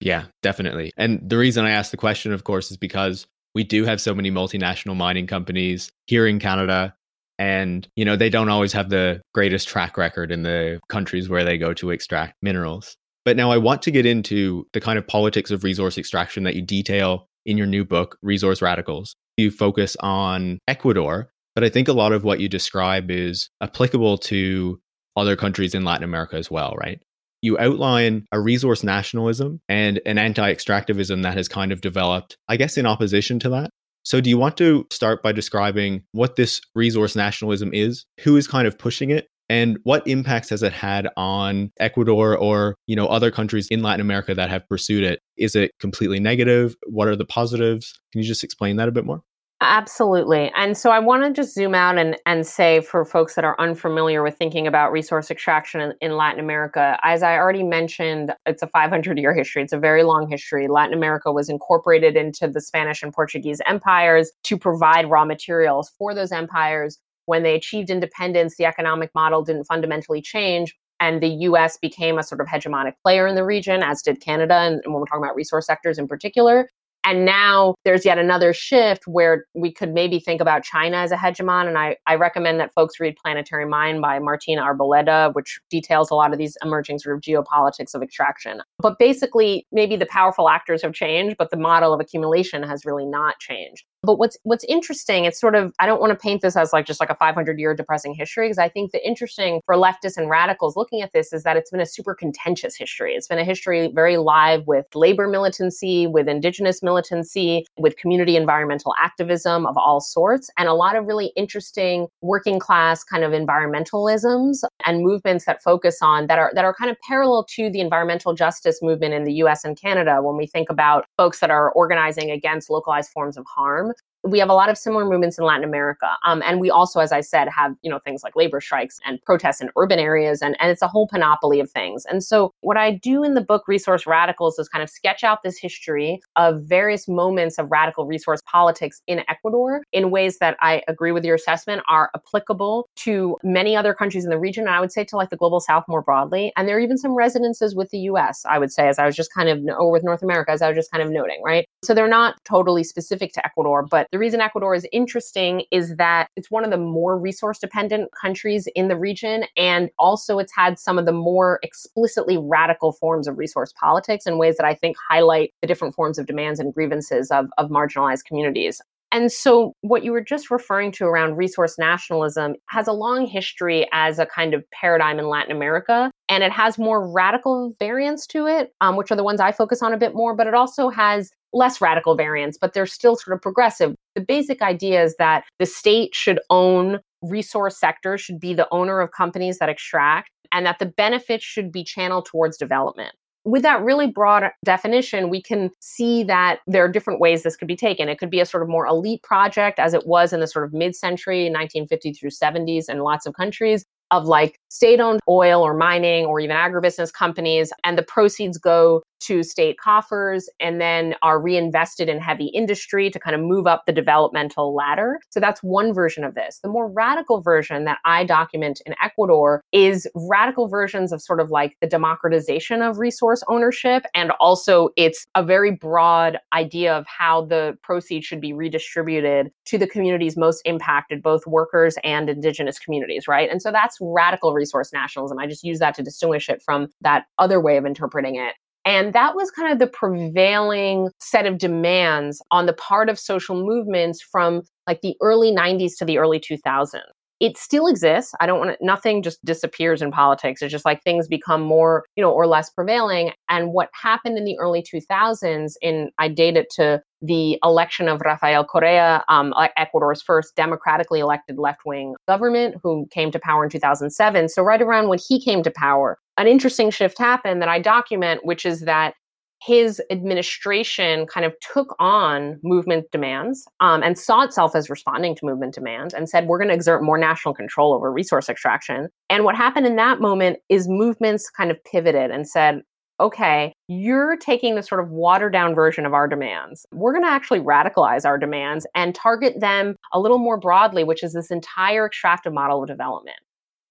[0.00, 3.84] yeah definitely and the reason i asked the question of course is because we do
[3.84, 6.94] have so many multinational mining companies here in Canada.
[7.38, 11.42] And, you know, they don't always have the greatest track record in the countries where
[11.42, 12.98] they go to extract minerals.
[13.24, 16.54] But now I want to get into the kind of politics of resource extraction that
[16.54, 19.16] you detail in your new book, Resource Radicals.
[19.38, 24.18] You focus on Ecuador, but I think a lot of what you describe is applicable
[24.18, 24.78] to
[25.16, 27.00] other countries in Latin America as well, right?
[27.46, 32.56] You outline a resource nationalism and an anti extractivism that has kind of developed, I
[32.56, 33.70] guess, in opposition to that.
[34.02, 38.46] So, do you want to start by describing what this resource nationalism is, who is
[38.46, 43.06] kind of pushing it, And what impacts has it had on Ecuador or, you know,
[43.06, 45.20] other countries in Latin America that have pursued it?
[45.36, 46.74] Is it completely negative?
[46.88, 47.92] What are the positives?
[48.12, 49.22] Can you just explain that a bit more?
[49.62, 50.52] Absolutely.
[50.54, 53.58] And so I want to just zoom out and, and say for folks that are
[53.58, 58.62] unfamiliar with thinking about resource extraction in, in Latin America, as I already mentioned, it's
[58.62, 59.62] a 500 year history.
[59.62, 60.68] It's a very long history.
[60.68, 66.14] Latin America was incorporated into the Spanish and Portuguese empires to provide raw materials for
[66.14, 66.98] those empires.
[67.24, 70.76] When they achieved independence, the economic model didn't fundamentally change.
[71.00, 74.54] And the US became a sort of hegemonic player in the region, as did Canada,
[74.54, 76.68] and when we're talking about resource sectors in particular.
[77.06, 81.16] And now there's yet another shift where we could maybe think about China as a
[81.16, 81.68] hegemon.
[81.68, 86.16] And I, I recommend that folks read Planetary Mine by Martín Arboleda, which details a
[86.16, 88.60] lot of these emerging sort of geopolitics of extraction.
[88.80, 93.06] But basically, maybe the powerful actors have changed, but the model of accumulation has really
[93.06, 93.84] not changed.
[94.06, 96.86] But what's what's interesting, it's sort of I don't want to paint this as like
[96.86, 100.30] just like a 500 year depressing history because I think the interesting for leftists and
[100.30, 103.14] radicals looking at this is that it's been a super contentious history.
[103.14, 108.94] It's been a history very live with labor militancy, with indigenous militancy, with community environmental
[109.02, 114.62] activism of all sorts, and a lot of really interesting working class kind of environmentalisms
[114.84, 118.34] and movements that focus on that are that are kind of parallel to the environmental
[118.34, 122.30] justice movement in the US and Canada when we think about folks that are organizing
[122.30, 123.92] against localized forms of harm
[124.26, 126.08] we have a lot of similar movements in Latin America.
[126.24, 129.22] Um, and we also, as I said, have, you know, things like labor strikes and
[129.22, 130.42] protests in urban areas.
[130.42, 132.04] And, and it's a whole panoply of things.
[132.06, 135.42] And so what I do in the book Resource Radicals is kind of sketch out
[135.42, 140.82] this history of various moments of radical resource politics in Ecuador in ways that I
[140.88, 144.64] agree with your assessment are applicable to many other countries in the region.
[144.64, 146.52] And I would say to like the global south more broadly.
[146.56, 149.14] And there are even some resonances with the US, I would say, as I was
[149.14, 151.66] just kind of, or with North America, as I was just kind of noting, right?
[151.82, 156.30] So they're not totally specific to Ecuador, but the reason Ecuador is interesting is that
[156.36, 159.44] it's one of the more resource dependent countries in the region.
[159.58, 164.38] And also, it's had some of the more explicitly radical forms of resource politics in
[164.38, 168.24] ways that I think highlight the different forms of demands and grievances of, of marginalized
[168.24, 168.80] communities.
[169.12, 173.86] And so, what you were just referring to around resource nationalism has a long history
[173.92, 176.10] as a kind of paradigm in Latin America.
[176.28, 179.82] And it has more radical variants to it, um, which are the ones I focus
[179.82, 183.34] on a bit more, but it also has less radical variants, but they're still sort
[183.34, 183.94] of progressive.
[184.14, 189.00] The basic idea is that the state should own resource sectors, should be the owner
[189.00, 193.14] of companies that extract, and that the benefits should be channeled towards development.
[193.44, 197.68] With that really broad definition, we can see that there are different ways this could
[197.68, 198.08] be taken.
[198.08, 200.64] It could be a sort of more elite project, as it was in the sort
[200.64, 205.62] of mid century, 1950 through 70s, in lots of countries of like state owned oil
[205.62, 211.14] or mining or even agribusiness companies, and the proceeds go to state coffers and then
[211.22, 215.18] are reinvested in heavy industry to kind of move up the developmental ladder.
[215.30, 216.60] So that's one version of this.
[216.62, 221.50] The more radical version that I document in Ecuador is radical versions of sort of
[221.50, 224.04] like the democratization of resource ownership.
[224.14, 229.78] And also, it's a very broad idea of how the proceeds should be redistributed to
[229.78, 233.50] the communities most impacted, both workers and indigenous communities, right?
[233.50, 235.38] And so that's radical resource nationalism.
[235.38, 238.54] I just use that to distinguish it from that other way of interpreting it.
[238.86, 243.56] And that was kind of the prevailing set of demands on the part of social
[243.56, 247.00] movements from like the early 90s to the early 2000s.
[247.38, 248.32] It still exists.
[248.40, 250.62] I don't want to, nothing just disappears in politics.
[250.62, 253.32] It's just like things become more, you know, or less prevailing.
[253.50, 258.22] And what happened in the early 2000s, in I date it to the election of
[258.24, 263.70] Rafael Correa, um, Ecuador's first democratically elected left wing government, who came to power in
[263.70, 264.48] 2007.
[264.48, 268.44] So, right around when he came to power, an interesting shift happened that I document,
[268.44, 269.14] which is that
[269.62, 275.46] his administration kind of took on movement demands um, and saw itself as responding to
[275.46, 279.08] movement demands and said, we're going to exert more national control over resource extraction.
[279.30, 282.82] And what happened in that moment is movements kind of pivoted and said,
[283.18, 286.84] okay, you're taking the sort of watered down version of our demands.
[286.92, 291.22] We're going to actually radicalize our demands and target them a little more broadly, which
[291.24, 293.38] is this entire extractive model of development.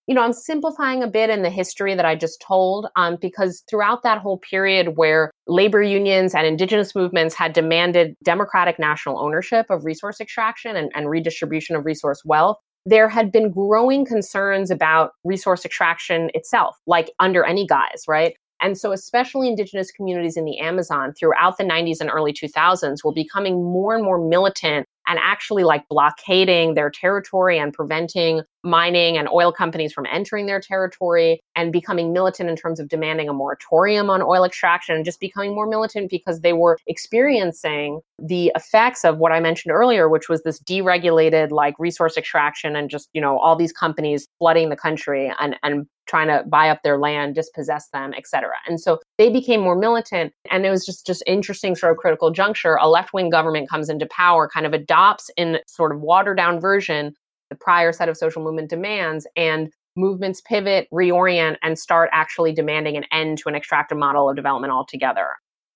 [0.07, 3.63] You know, I'm simplifying a bit in the history that I just told um, because
[3.67, 9.65] throughout that whole period where labor unions and indigenous movements had demanded democratic national ownership
[9.71, 15.11] of resource extraction and, and redistribution of resource wealth, there had been growing concerns about
[15.23, 18.35] resource extraction itself, like under any guise, right?
[18.61, 23.11] And so, especially indigenous communities in the Amazon throughout the 90s and early 2000s were
[23.11, 29.29] becoming more and more militant and actually like blockading their territory and preventing mining and
[29.29, 34.09] oil companies from entering their territory and becoming militant in terms of demanding a moratorium
[34.09, 39.17] on oil extraction and just becoming more militant because they were experiencing the effects of
[39.17, 43.37] what I mentioned earlier, which was this deregulated like resource extraction and just, you know,
[43.37, 47.89] all these companies flooding the country and, and trying to buy up their land, dispossess
[47.89, 48.51] them, etc.
[48.67, 50.33] And so they became more militant.
[50.51, 52.75] And it was just just interesting sort of critical juncture.
[52.75, 57.13] A left-wing government comes into power, kind of adopts in sort of watered down version
[57.49, 62.97] the prior set of social movement demands and movements pivot, reorient, and start actually demanding
[62.97, 65.27] an end to an extractive model of development altogether.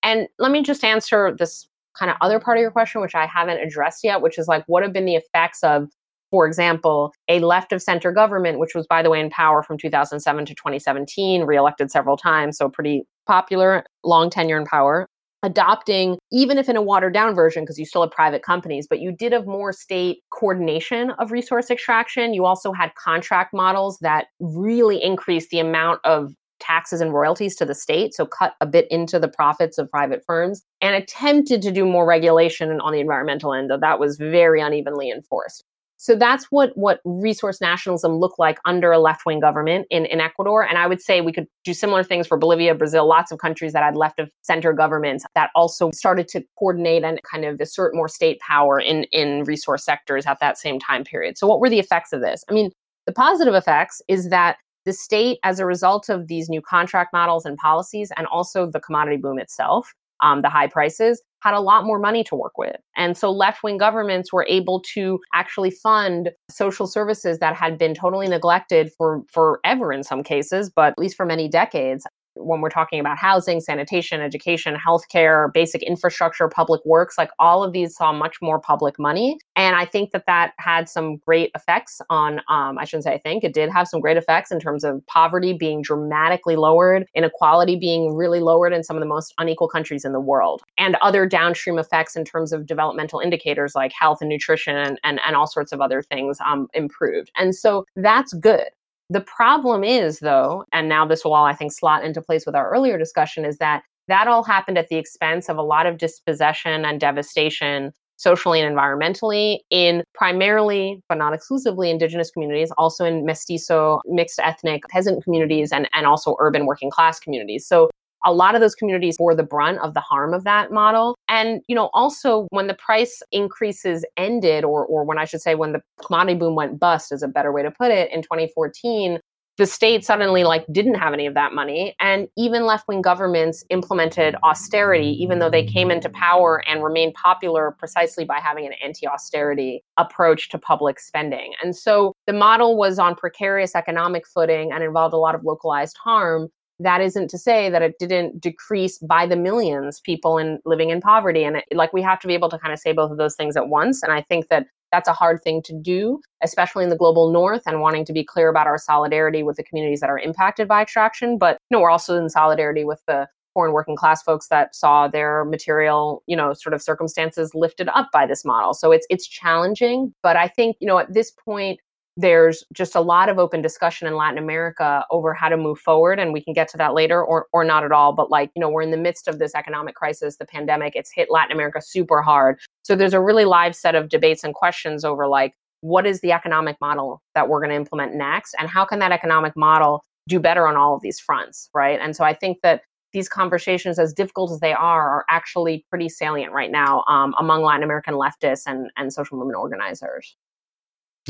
[0.02, 1.66] And let me just answer this
[1.98, 4.64] kind of other part of your question, which I haven't addressed yet, which is like,
[4.66, 5.88] what have been the effects of,
[6.30, 9.78] for example, a left of center government, which was, by the way, in power from
[9.78, 15.06] 2007 to 2017, reelected several times, so pretty popular, long tenure in power,
[15.42, 19.00] adopting, even if in a watered down version, because you still have private companies, but
[19.00, 22.34] you did have more state coordination of resource extraction.
[22.34, 27.64] You also had contract models that really increased the amount of taxes and royalties to
[27.64, 31.72] the state, so cut a bit into the profits of private firms, and attempted to
[31.72, 35.64] do more regulation on the environmental end, though that was very unevenly enforced.
[36.02, 40.18] So that's what what resource nationalism looked like under a left wing government in, in
[40.18, 40.66] Ecuador.
[40.66, 43.74] And I would say we could do similar things for Bolivia, Brazil, lots of countries
[43.74, 47.94] that had left of center governments that also started to coordinate and kind of assert
[47.94, 51.36] more state power in, in resource sectors at that same time period.
[51.36, 52.44] So what were the effects of this?
[52.48, 52.70] I mean,
[53.06, 57.44] the positive effects is that the state, as a result of these new contract models
[57.44, 59.92] and policies, and also the commodity boom itself,
[60.22, 62.76] um, the high prices, had a lot more money to work with.
[62.96, 67.94] And so left wing governments were able to actually fund social services that had been
[67.94, 72.70] totally neglected for forever in some cases, but at least for many decades when we're
[72.70, 78.12] talking about housing, sanitation, education, healthcare, basic infrastructure, public works, like all of these saw
[78.12, 79.38] much more public money.
[79.56, 83.18] And I think that that had some great effects on, um, I shouldn't say I
[83.18, 87.76] think, it did have some great effects in terms of poverty being dramatically lowered, inequality
[87.76, 91.26] being really lowered in some of the most unequal countries in the world, and other
[91.26, 95.46] downstream effects in terms of developmental indicators like health and nutrition and, and, and all
[95.46, 97.30] sorts of other things um, improved.
[97.36, 98.68] And so that's good.
[99.10, 102.54] The problem is, though, and now this will all, I think, slot into place with
[102.54, 105.98] our earlier discussion, is that that all happened at the expense of a lot of
[105.98, 113.24] dispossession and devastation socially and environmentally in primarily, but not exclusively, indigenous communities, also in
[113.24, 117.66] mestizo, mixed ethnic peasant communities, and, and also urban working class communities.
[117.66, 117.90] So
[118.24, 121.16] a lot of those communities bore the brunt of the harm of that model.
[121.28, 125.54] And, you know, also when the price increases ended, or, or when I should say,
[125.54, 129.20] when the commodity boom went bust, is a better way to put it, in 2014,
[129.60, 131.94] the state suddenly like didn't have any of that money.
[132.00, 137.76] And even left-wing governments implemented austerity even though they came into power and remained popular
[137.78, 141.52] precisely by having an anti-austerity approach to public spending.
[141.62, 145.98] And so the model was on precarious economic footing and involved a lot of localized
[146.02, 146.48] harm
[146.80, 151.00] that isn't to say that it didn't decrease by the millions people in living in
[151.00, 151.44] poverty.
[151.44, 153.36] And it, like we have to be able to kind of say both of those
[153.36, 154.02] things at once.
[154.02, 157.62] And i think that that's a hard thing to do especially in the global north
[157.66, 160.82] and wanting to be clear about our solidarity with the communities that are impacted by
[160.82, 161.38] extraction.
[161.38, 164.74] But you know we're also in solidarity with the poor and working class folks that
[164.74, 168.74] saw their material you know sort of circumstances lifted up by this model.
[168.74, 170.14] So it's it's challenging.
[170.22, 171.80] But i think you know at this point
[172.16, 176.18] there's just a lot of open discussion in Latin America over how to move forward
[176.18, 178.60] and we can get to that later or or not at all but like you
[178.60, 181.80] know we're in the midst of this economic crisis the pandemic it's hit Latin America
[181.80, 186.06] super hard so there's a really live set of debates and questions over like what
[186.06, 189.56] is the economic model that we're going to implement next and how can that economic
[189.56, 192.82] model do better on all of these fronts right and so I think that
[193.12, 197.62] these conversations, as difficult as they are, are actually pretty salient right now um, among
[197.62, 200.36] Latin American leftists and, and social movement organizers.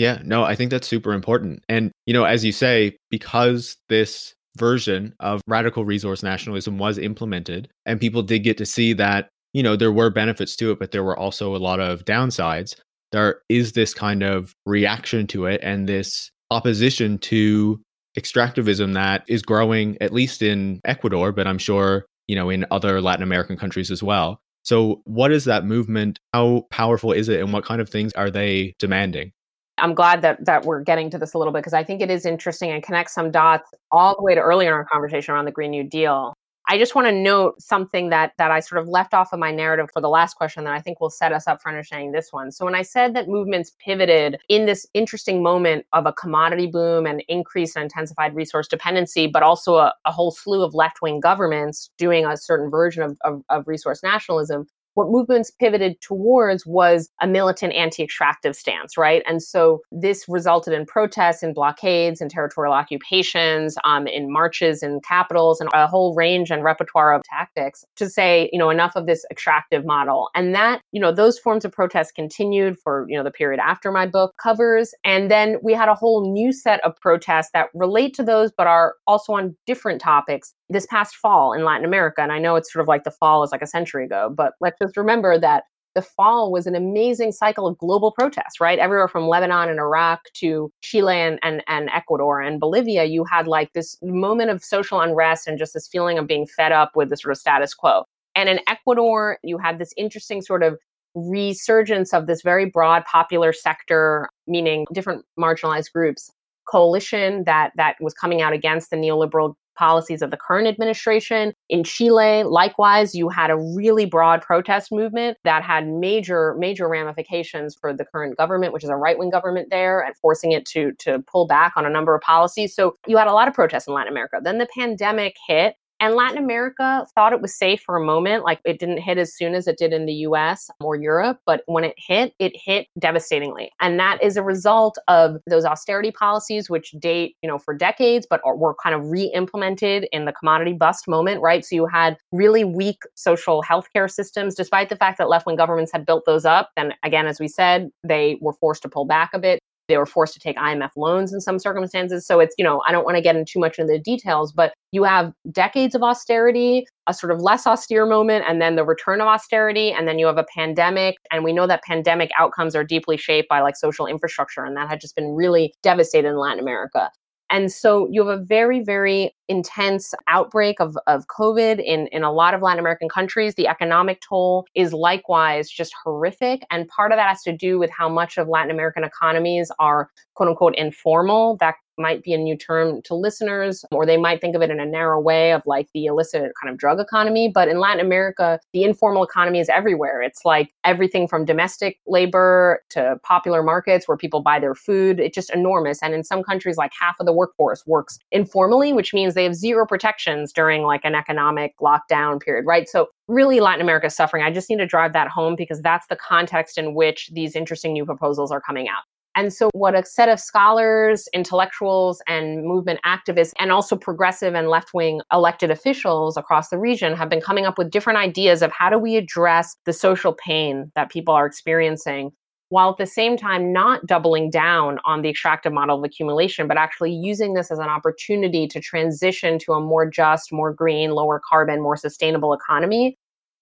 [0.01, 1.62] Yeah, no, I think that's super important.
[1.68, 7.68] And, you know, as you say, because this version of radical resource nationalism was implemented
[7.84, 10.92] and people did get to see that, you know, there were benefits to it, but
[10.92, 12.76] there were also a lot of downsides.
[13.12, 17.78] There is this kind of reaction to it and this opposition to
[18.18, 23.03] extractivism that is growing, at least in Ecuador, but I'm sure, you know, in other
[23.03, 24.40] Latin American countries as well.
[24.62, 26.18] So, what is that movement?
[26.32, 27.40] How powerful is it?
[27.40, 29.32] And what kind of things are they demanding?
[29.81, 32.11] I'm glad that that we're getting to this a little bit because I think it
[32.11, 35.47] is interesting and connects some dots all the way to earlier in our conversation around
[35.47, 36.35] the Green New Deal.
[36.68, 39.51] I just want to note something that that I sort of left off of my
[39.51, 42.28] narrative for the last question that I think will set us up for understanding this
[42.31, 42.53] one.
[42.53, 47.07] So when I said that movements pivoted in this interesting moment of a commodity boom
[47.07, 51.91] and increased and intensified resource dependency, but also a, a whole slew of left-wing governments
[51.99, 57.26] doing a certain version of, of, of resource nationalism, what movements pivoted towards was a
[57.26, 59.22] militant anti extractive stance, right?
[59.26, 65.01] And so this resulted in protests and blockades and territorial occupations, um, in marches in
[65.01, 69.07] capitals, and a whole range and repertoire of tactics to say, you know, enough of
[69.07, 70.28] this extractive model.
[70.34, 73.93] And that, you know, those forms of protest continued for, you know, the period after
[73.93, 74.93] my book covers.
[75.05, 78.66] And then we had a whole new set of protests that relate to those, but
[78.66, 82.22] are also on different topics this past fall in Latin America.
[82.22, 84.53] And I know it's sort of like the fall is like a century ago, but
[84.61, 85.64] let's just remember that
[85.95, 88.78] the fall was an amazing cycle of global protests, right?
[88.78, 93.49] Everywhere from Lebanon and Iraq to Chile and, and, and Ecuador and Bolivia, you had
[93.49, 97.11] like this moment of social unrest and just this feeling of being fed up with
[97.11, 98.05] the sort of status quo.
[98.37, 100.78] And in Ecuador, you had this interesting sort of
[101.16, 106.31] resurgence of this very broad popular sector, meaning different marginalized groups
[106.70, 111.53] coalition that that was coming out against the neoliberal policies of the current administration.
[111.71, 117.77] In Chile, likewise, you had a really broad protest movement that had major, major ramifications
[117.81, 120.91] for the current government, which is a right wing government there, and forcing it to,
[120.99, 122.75] to pull back on a number of policies.
[122.75, 124.41] So you had a lot of protests in Latin America.
[124.43, 128.42] Then the pandemic hit, and Latin America thought it was safe for a moment.
[128.42, 131.38] Like it didn't hit as soon as it did in the US or Europe.
[131.44, 133.70] But when it hit, it hit devastatingly.
[133.80, 138.26] And that is a result of those austerity policies, which date, you know, for decades,
[138.28, 141.64] but were kind of re implemented in the commodity bust moment, right?
[141.64, 145.92] So you had really weak social healthcare systems, despite the fact that left wing governments
[145.92, 146.70] had built those up.
[146.76, 149.61] And again, as we said, they were forced to pull back a bit.
[149.91, 152.26] They were forced to take IMF loans in some circumstances.
[152.26, 154.53] So it's, you know, I don't want to get into too much into the details,
[154.53, 158.84] but you have decades of austerity, a sort of less austere moment, and then the
[158.84, 159.93] return of austerity.
[159.93, 161.16] And then you have a pandemic.
[161.30, 164.64] And we know that pandemic outcomes are deeply shaped by like social infrastructure.
[164.64, 167.11] And that had just been really devastated in Latin America.
[167.51, 172.32] And so you have a very, very intense outbreak of, of COVID in, in a
[172.32, 173.57] lot of Latin American countries.
[173.57, 176.62] The economic toll is likewise just horrific.
[176.70, 180.09] And part of that has to do with how much of Latin American economies are
[180.34, 181.57] quote unquote informal.
[181.59, 184.80] That might be a new term to listeners, or they might think of it in
[184.80, 187.51] a narrow way of like the illicit kind of drug economy.
[187.53, 190.22] But in Latin America, the informal economy is everywhere.
[190.22, 195.20] It's like everything from domestic labor to popular markets where people buy their food.
[195.20, 196.03] It's just enormous.
[196.03, 199.55] And in some countries, like half of the workforce works informally, which means they have
[199.55, 202.88] zero protections during like an economic lockdown period, right?
[202.88, 204.42] So really Latin America is suffering.
[204.42, 207.92] I just need to drive that home because that's the context in which these interesting
[207.92, 209.03] new proposals are coming out.
[209.37, 214.68] And so, what a set of scholars, intellectuals, and movement activists, and also progressive and
[214.68, 218.72] left wing elected officials across the region have been coming up with different ideas of
[218.72, 222.33] how do we address the social pain that people are experiencing
[222.70, 226.76] while at the same time not doubling down on the extractive model of accumulation, but
[226.76, 231.41] actually using this as an opportunity to transition to a more just, more green, lower
[231.45, 233.18] carbon, more sustainable economy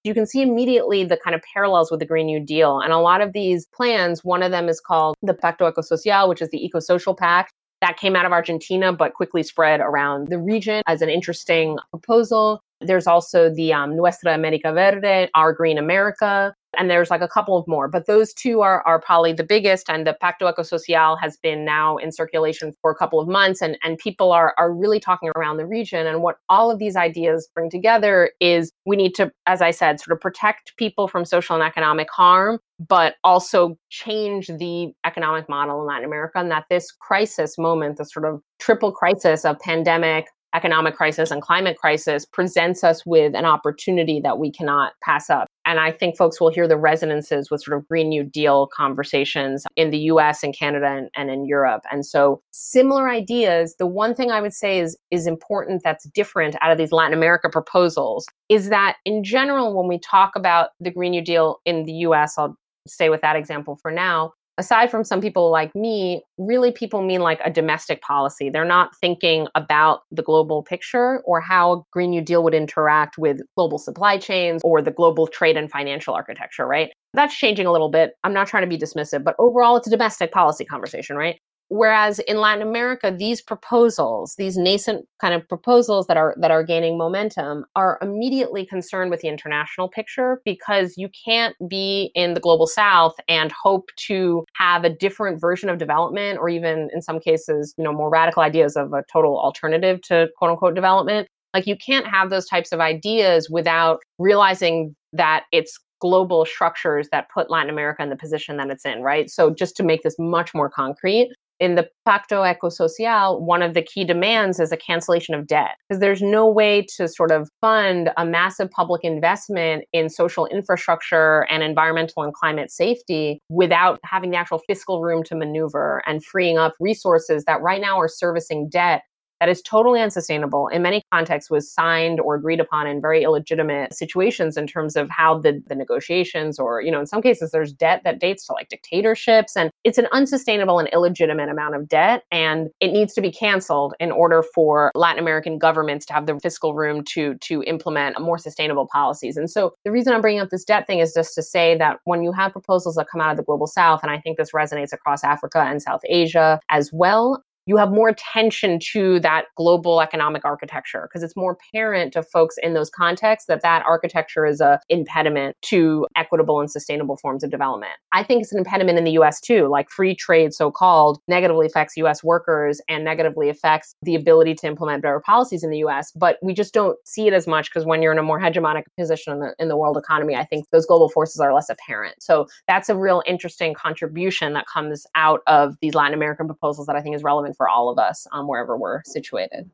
[0.09, 2.81] you can see immediately the kind of parallels with the Green New Deal.
[2.81, 6.43] And a lot of these plans, one of them is called the Pacto Ecosocial, which
[6.43, 7.53] is the Eco Social Pact.
[7.81, 12.61] That came out of Argentina, but quickly spread around the region as an interesting proposal.
[12.81, 17.57] There's also the um, Nuestra America Verde, Our Green America, and there's like a couple
[17.57, 19.89] of more, but those two are, are probably the biggest.
[19.89, 23.79] And the Pacto Ecosocial has been now in circulation for a couple of months, and,
[23.83, 26.07] and people are, are really talking around the region.
[26.07, 29.99] And what all of these ideas bring together is we need to, as I said,
[29.99, 35.81] sort of protect people from social and economic harm, but also change the economic model
[35.81, 36.39] in Latin America.
[36.39, 41.43] And that this crisis moment, the sort of triple crisis of pandemic, economic crisis and
[41.43, 45.47] climate crisis presents us with an opportunity that we cannot pass up.
[45.67, 49.67] And I think folks will hear the resonances with sort of Green New Deal conversations
[49.77, 51.83] in the US and Canada and, and in Europe.
[51.93, 53.77] And so similar ideas.
[53.79, 57.13] The one thing I would say is, is important that's different out of these Latin
[57.13, 61.85] America proposals is that in general, when we talk about the Green New Deal in
[61.85, 66.23] the US, I'll stay with that example for now, aside from some people like me,
[66.37, 68.51] really people mean like a domestic policy.
[68.51, 73.41] They're not thinking about the global picture or how Green New Deal would interact with
[73.57, 76.91] global supply chains or the global trade and financial architecture, right?
[77.15, 78.13] That's changing a little bit.
[78.25, 81.39] I'm not trying to be dismissive, but overall, it's a domestic policy conversation, right?
[81.71, 86.65] Whereas in Latin America, these proposals, these nascent kind of proposals that are that are
[86.65, 92.41] gaining momentum, are immediately concerned with the international picture because you can't be in the
[92.41, 97.21] global south and hope to have a different version of development, or even in some
[97.21, 101.29] cases, you know, more radical ideas of a total alternative to quote unquote development.
[101.53, 107.29] Like you can't have those types of ideas without realizing that it's global structures that
[107.33, 109.29] put Latin America in the position that it's in, right?
[109.29, 111.31] So just to make this much more concrete,
[111.61, 116.01] in the Pacto Ecosocial, one of the key demands is a cancellation of debt because
[116.01, 121.63] there's no way to sort of fund a massive public investment in social infrastructure and
[121.63, 126.75] environmental and climate safety without having the actual fiscal room to maneuver and freeing up
[126.81, 129.03] resources that right now are servicing debt
[129.41, 130.69] that is totally unsustainable.
[130.69, 135.09] In many contexts was signed or agreed upon in very illegitimate situations in terms of
[135.11, 138.53] how the, the negotiations or you know in some cases there's debt that dates to
[138.53, 143.21] like dictatorships and it's an unsustainable and illegitimate amount of debt and it needs to
[143.21, 147.63] be canceled in order for latin american governments to have the fiscal room to to
[147.65, 149.37] implement more sustainable policies.
[149.37, 151.99] And so the reason i'm bringing up this debt thing is just to say that
[152.05, 154.53] when you have proposals that come out of the global south and i think this
[154.53, 160.01] resonates across africa and south asia as well you have more attention to that global
[160.01, 164.63] economic architecture because it's more apparent to folks in those contexts that that architecture is
[164.63, 167.93] a impediment to equitable and sustainable forms of development.
[168.11, 171.67] I think it's an impediment in the US too, like free trade so called negatively
[171.67, 176.11] affects US workers and negatively affects the ability to implement better policies in the US,
[176.13, 178.85] but we just don't see it as much because when you're in a more hegemonic
[178.99, 182.23] position in the, in the world economy, I think those global forces are less apparent.
[182.23, 186.97] So that's a real interesting contribution that comes out of these Latin American proposals that
[186.97, 189.71] I think is relevant for all of us um, wherever we're situated.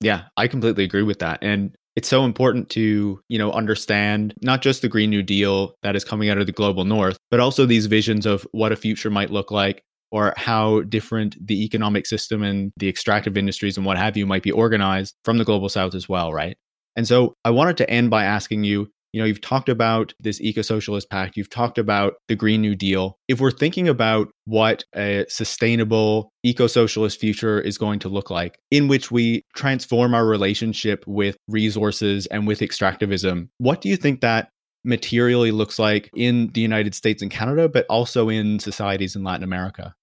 [0.00, 1.38] Yeah, I completely agree with that.
[1.42, 5.94] And it's so important to, you know, understand not just the Green New Deal that
[5.94, 9.10] is coming out of the global north, but also these visions of what a future
[9.10, 13.98] might look like or how different the economic system and the extractive industries and what
[13.98, 16.56] have you might be organized from the global south as well, right?
[16.96, 20.40] And so I wanted to end by asking you you know, you've talked about this
[20.40, 23.18] eco socialist pact, you've talked about the Green New Deal.
[23.28, 28.58] If we're thinking about what a sustainable eco socialist future is going to look like,
[28.70, 34.20] in which we transform our relationship with resources and with extractivism, what do you think
[34.20, 34.48] that
[34.84, 39.44] materially looks like in the United States and Canada, but also in societies in Latin
[39.44, 39.94] America?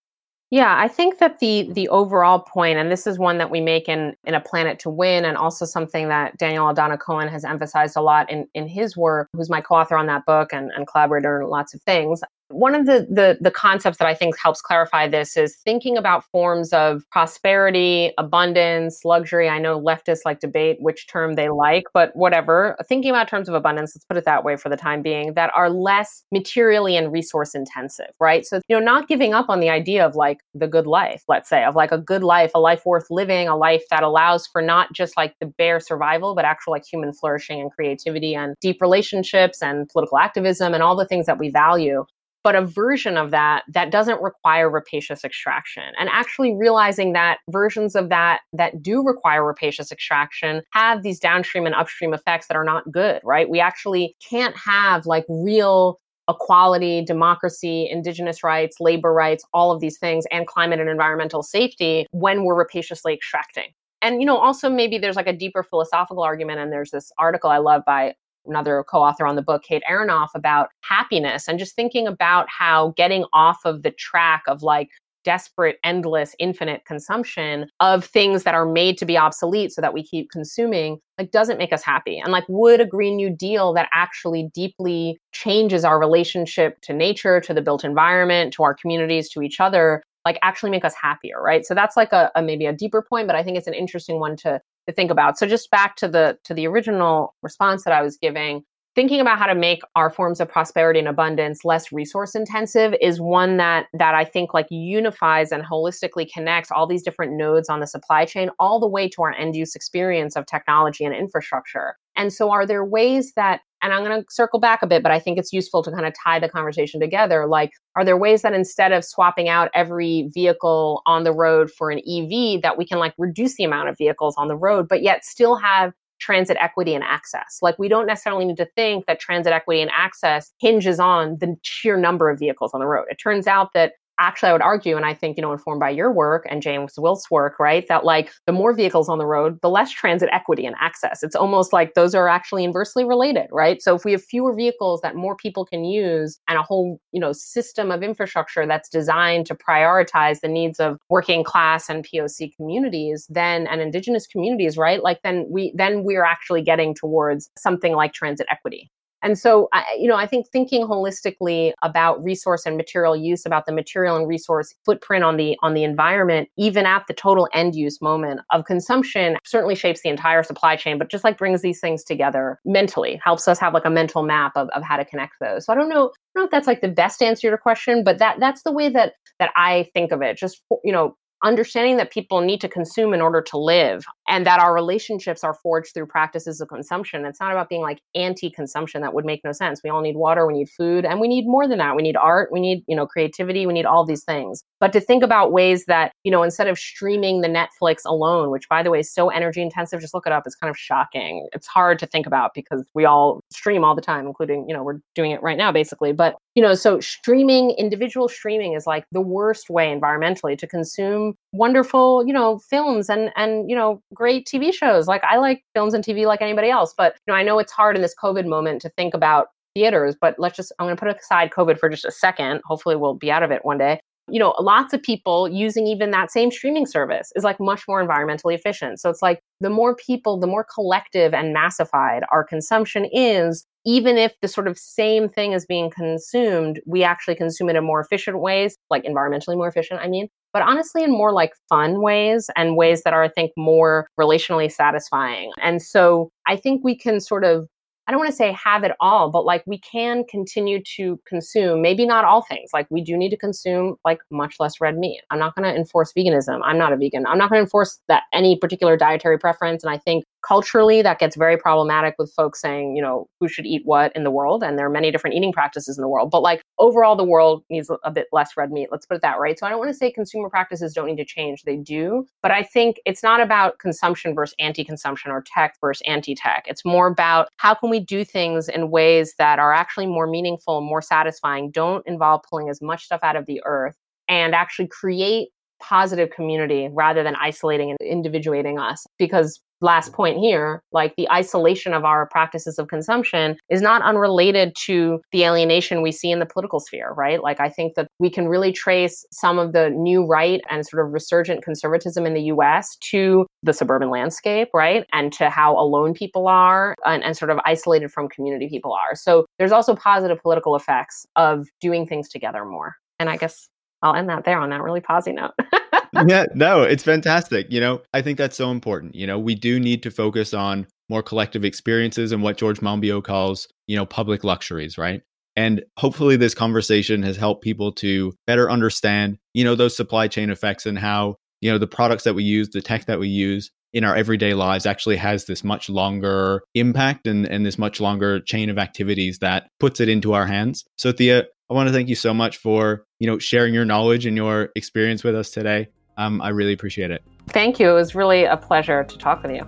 [0.51, 3.87] Yeah, I think that the the overall point, and this is one that we make
[3.87, 7.95] in in a Planet to Win, and also something that Daniel Aldana Cohen has emphasized
[7.95, 11.41] a lot in in his work, who's my co-author on that book and, and collaborator
[11.41, 15.07] in lots of things one of the, the, the concepts that I think helps clarify
[15.07, 19.47] this is thinking about forms of prosperity, abundance, luxury.
[19.49, 22.75] I know leftists like debate which term they like, but whatever.
[22.87, 25.51] Thinking about terms of abundance, let's put it that way for the time being, that
[25.55, 28.45] are less materially and resource intensive, right?
[28.45, 31.49] So, you know, not giving up on the idea of like the good life, let's
[31.49, 34.61] say, of like a good life, a life worth living, a life that allows for
[34.61, 38.81] not just like the bare survival, but actual like human flourishing and creativity and deep
[38.81, 42.05] relationships and political activism and all the things that we value
[42.43, 47.95] but a version of that that doesn't require rapacious extraction and actually realizing that versions
[47.95, 52.63] of that that do require rapacious extraction have these downstream and upstream effects that are
[52.63, 59.43] not good right we actually can't have like real equality, democracy, indigenous rights, labor rights,
[59.51, 63.73] all of these things, and climate and environmental safety when we're rapaciously extracting.
[64.01, 67.49] And you know, also maybe there's like a deeper philosophical argument, and there's this article
[67.49, 68.13] I love by
[68.49, 73.25] another co-author on the book, Kate Aronoff, about happiness and just thinking about how getting
[73.31, 74.89] off of the track of like
[75.23, 80.03] desperate, endless, infinite consumption of things that are made to be obsolete so that we
[80.03, 82.17] keep consuming, like doesn't make us happy.
[82.17, 87.41] And like would a Green New Deal that actually deeply changes our relationship to nature,
[87.41, 91.41] to the built environment, to our communities, to each other, like actually make us happier,
[91.41, 91.65] right?
[91.65, 94.19] So that's like a, a maybe a deeper point, but I think it's an interesting
[94.19, 95.37] one to to think about.
[95.37, 98.63] So just back to the to the original response that I was giving,
[98.95, 103.21] thinking about how to make our forms of prosperity and abundance less resource intensive is
[103.21, 107.79] one that that I think like unifies and holistically connects all these different nodes on
[107.79, 111.95] the supply chain all the way to our end use experience of technology and infrastructure.
[112.15, 115.11] And so are there ways that and I'm going to circle back a bit, but
[115.11, 117.45] I think it's useful to kind of tie the conversation together.
[117.47, 121.91] Like, are there ways that instead of swapping out every vehicle on the road for
[121.91, 125.01] an EV, that we can like reduce the amount of vehicles on the road, but
[125.01, 127.59] yet still have transit equity and access.
[127.61, 131.55] Like we don't necessarily need to think that transit equity and access hinges on the
[131.63, 133.05] sheer number of vehicles on the road.
[133.09, 135.89] It turns out that actually I would argue, and I think, you know, informed by
[135.89, 139.59] your work and James Wilt's work, right, that like the more vehicles on the road,
[139.61, 141.23] the less transit equity and access.
[141.23, 143.81] It's almost like those are actually inversely related, right?
[143.81, 147.19] So if we have fewer vehicles that more people can use and a whole, you
[147.19, 152.55] know, system of infrastructure that's designed to prioritize the needs of working class and POC
[152.55, 155.01] communities, then and indigenous communities, right?
[155.01, 158.91] Like then we then we're actually getting towards something like transit equity.
[159.21, 163.65] And so, I, you know, I think thinking holistically about resource and material use, about
[163.65, 167.75] the material and resource footprint on the on the environment, even at the total end
[167.75, 170.97] use moment of consumption, certainly shapes the entire supply chain.
[170.97, 174.53] But just like brings these things together mentally, helps us have like a mental map
[174.55, 175.65] of, of how to connect those.
[175.65, 177.57] So I don't know, I don't know if that's like the best answer to your
[177.57, 180.37] question, but that that's the way that that I think of it.
[180.37, 184.59] Just you know, understanding that people need to consume in order to live and that
[184.59, 187.25] our relationships are forged through practices of consumption.
[187.25, 189.81] It's not about being like anti-consumption that would make no sense.
[189.83, 191.95] We all need water, we need food, and we need more than that.
[191.95, 194.63] We need art, we need, you know, creativity, we need all these things.
[194.79, 198.67] But to think about ways that, you know, instead of streaming the Netflix alone, which
[198.69, 201.47] by the way is so energy intensive, just look it up, it's kind of shocking.
[201.53, 204.83] It's hard to think about because we all stream all the time, including, you know,
[204.83, 206.11] we're doing it right now basically.
[206.11, 211.28] But you know so streaming individual streaming is like the worst way environmentally to consume
[211.51, 215.07] wonderful you know films and and you know great tv shows.
[215.07, 217.71] Like i like films and tv like anybody else but you know i know it's
[217.71, 220.99] hard in this covid moment to think about theaters but let's just i'm going to
[220.99, 222.61] put aside covid for just a second.
[222.65, 223.99] Hopefully we'll be out of it one day.
[224.31, 228.05] You know lots of people using even that same streaming service is like much more
[228.05, 228.99] environmentally efficient.
[228.99, 234.17] So it's like the more people the more collective and massified our consumption is even
[234.17, 238.01] if the sort of same thing is being consumed, we actually consume it in more
[238.01, 242.49] efficient ways, like environmentally more efficient, I mean, but honestly in more like fun ways
[242.55, 245.51] and ways that are, I think, more relationally satisfying.
[245.61, 247.67] And so I think we can sort of
[248.09, 251.83] I don't want to say have it all, but like we can continue to consume,
[251.83, 252.71] maybe not all things.
[252.73, 255.21] Like we do need to consume like much less red meat.
[255.29, 256.59] I'm not going to enforce veganism.
[256.63, 257.27] I'm not a vegan.
[257.27, 259.83] I'm not going to enforce that any particular dietary preference.
[259.83, 263.65] And I think culturally that gets very problematic with folks saying, you know, who should
[263.65, 264.63] eat what in the world.
[264.63, 266.31] And there are many different eating practices in the world.
[266.31, 268.89] But like overall, the world needs a bit less red meat.
[268.91, 269.57] Let's put it that right.
[269.57, 271.63] So I don't want to say consumer practices don't need to change.
[271.63, 272.25] They do.
[272.41, 276.65] But I think it's not about consumption versus anti consumption or tech versus anti tech.
[276.67, 280.81] It's more about how can we do things in ways that are actually more meaningful,
[280.81, 285.49] more satisfying, don't involve pulling as much stuff out of the earth, and actually create
[285.81, 289.07] positive community rather than isolating and individuating us.
[289.17, 294.75] Because last point here, like the isolation of our practices of consumption is not unrelated
[294.85, 297.41] to the alienation we see in the political sphere, right?
[297.41, 301.05] Like I think that we can really trace some of the new right and sort
[301.05, 305.05] of resurgent conservatism in the US to the suburban landscape, right?
[305.13, 309.15] And to how alone people are and, and sort of isolated from community people are.
[309.15, 312.95] So there's also positive political effects of doing things together more.
[313.19, 313.67] And I guess
[314.01, 315.51] I'll end that there on that really posy note.
[316.27, 317.67] yeah, no, it's fantastic.
[317.69, 319.15] You know, I think that's so important.
[319.15, 323.23] You know, we do need to focus on more collective experiences and what George Monbiot
[323.23, 325.21] calls, you know, public luxuries, right?
[325.55, 330.49] And hopefully this conversation has helped people to better understand, you know, those supply chain
[330.49, 333.71] effects and how, you know, the products that we use, the tech that we use
[333.91, 338.39] in our everyday lives actually has this much longer impact and, and this much longer
[338.39, 340.85] chain of activities that puts it into our hands.
[340.97, 344.25] So Thea, I want to thank you so much for, you know, sharing your knowledge
[344.25, 345.89] and your experience with us today.
[346.19, 347.23] Um, I really appreciate it.
[347.47, 347.89] Thank you.
[347.89, 349.65] It was really a pleasure to talk with you.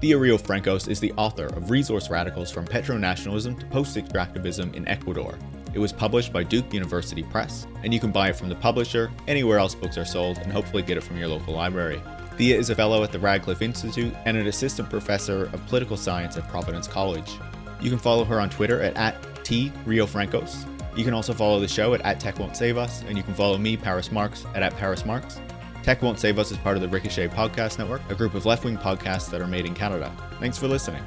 [0.00, 5.38] Thea Riofrancos is the author of Resource Radicals from Petronationalism to Post Extractivism in Ecuador.
[5.72, 9.10] It was published by Duke University Press, and you can buy it from the publisher,
[9.28, 12.02] anywhere else books are sold, and hopefully get it from your local library.
[12.36, 16.36] Thea is a fellow at the Radcliffe Institute and an assistant professor of political science
[16.36, 17.30] at Providence College.
[17.80, 20.66] You can follow her on Twitter at, at T Riofrancos
[20.96, 23.34] you can also follow the show at, at Tech Won't Save Us, and you can
[23.34, 25.40] follow me, Paris Marks, at, at Paris Marks.
[25.82, 28.64] Tech Won't Save Us is part of the Ricochet Podcast Network, a group of left
[28.64, 30.14] wing podcasts that are made in Canada.
[30.40, 31.02] Thanks for listening.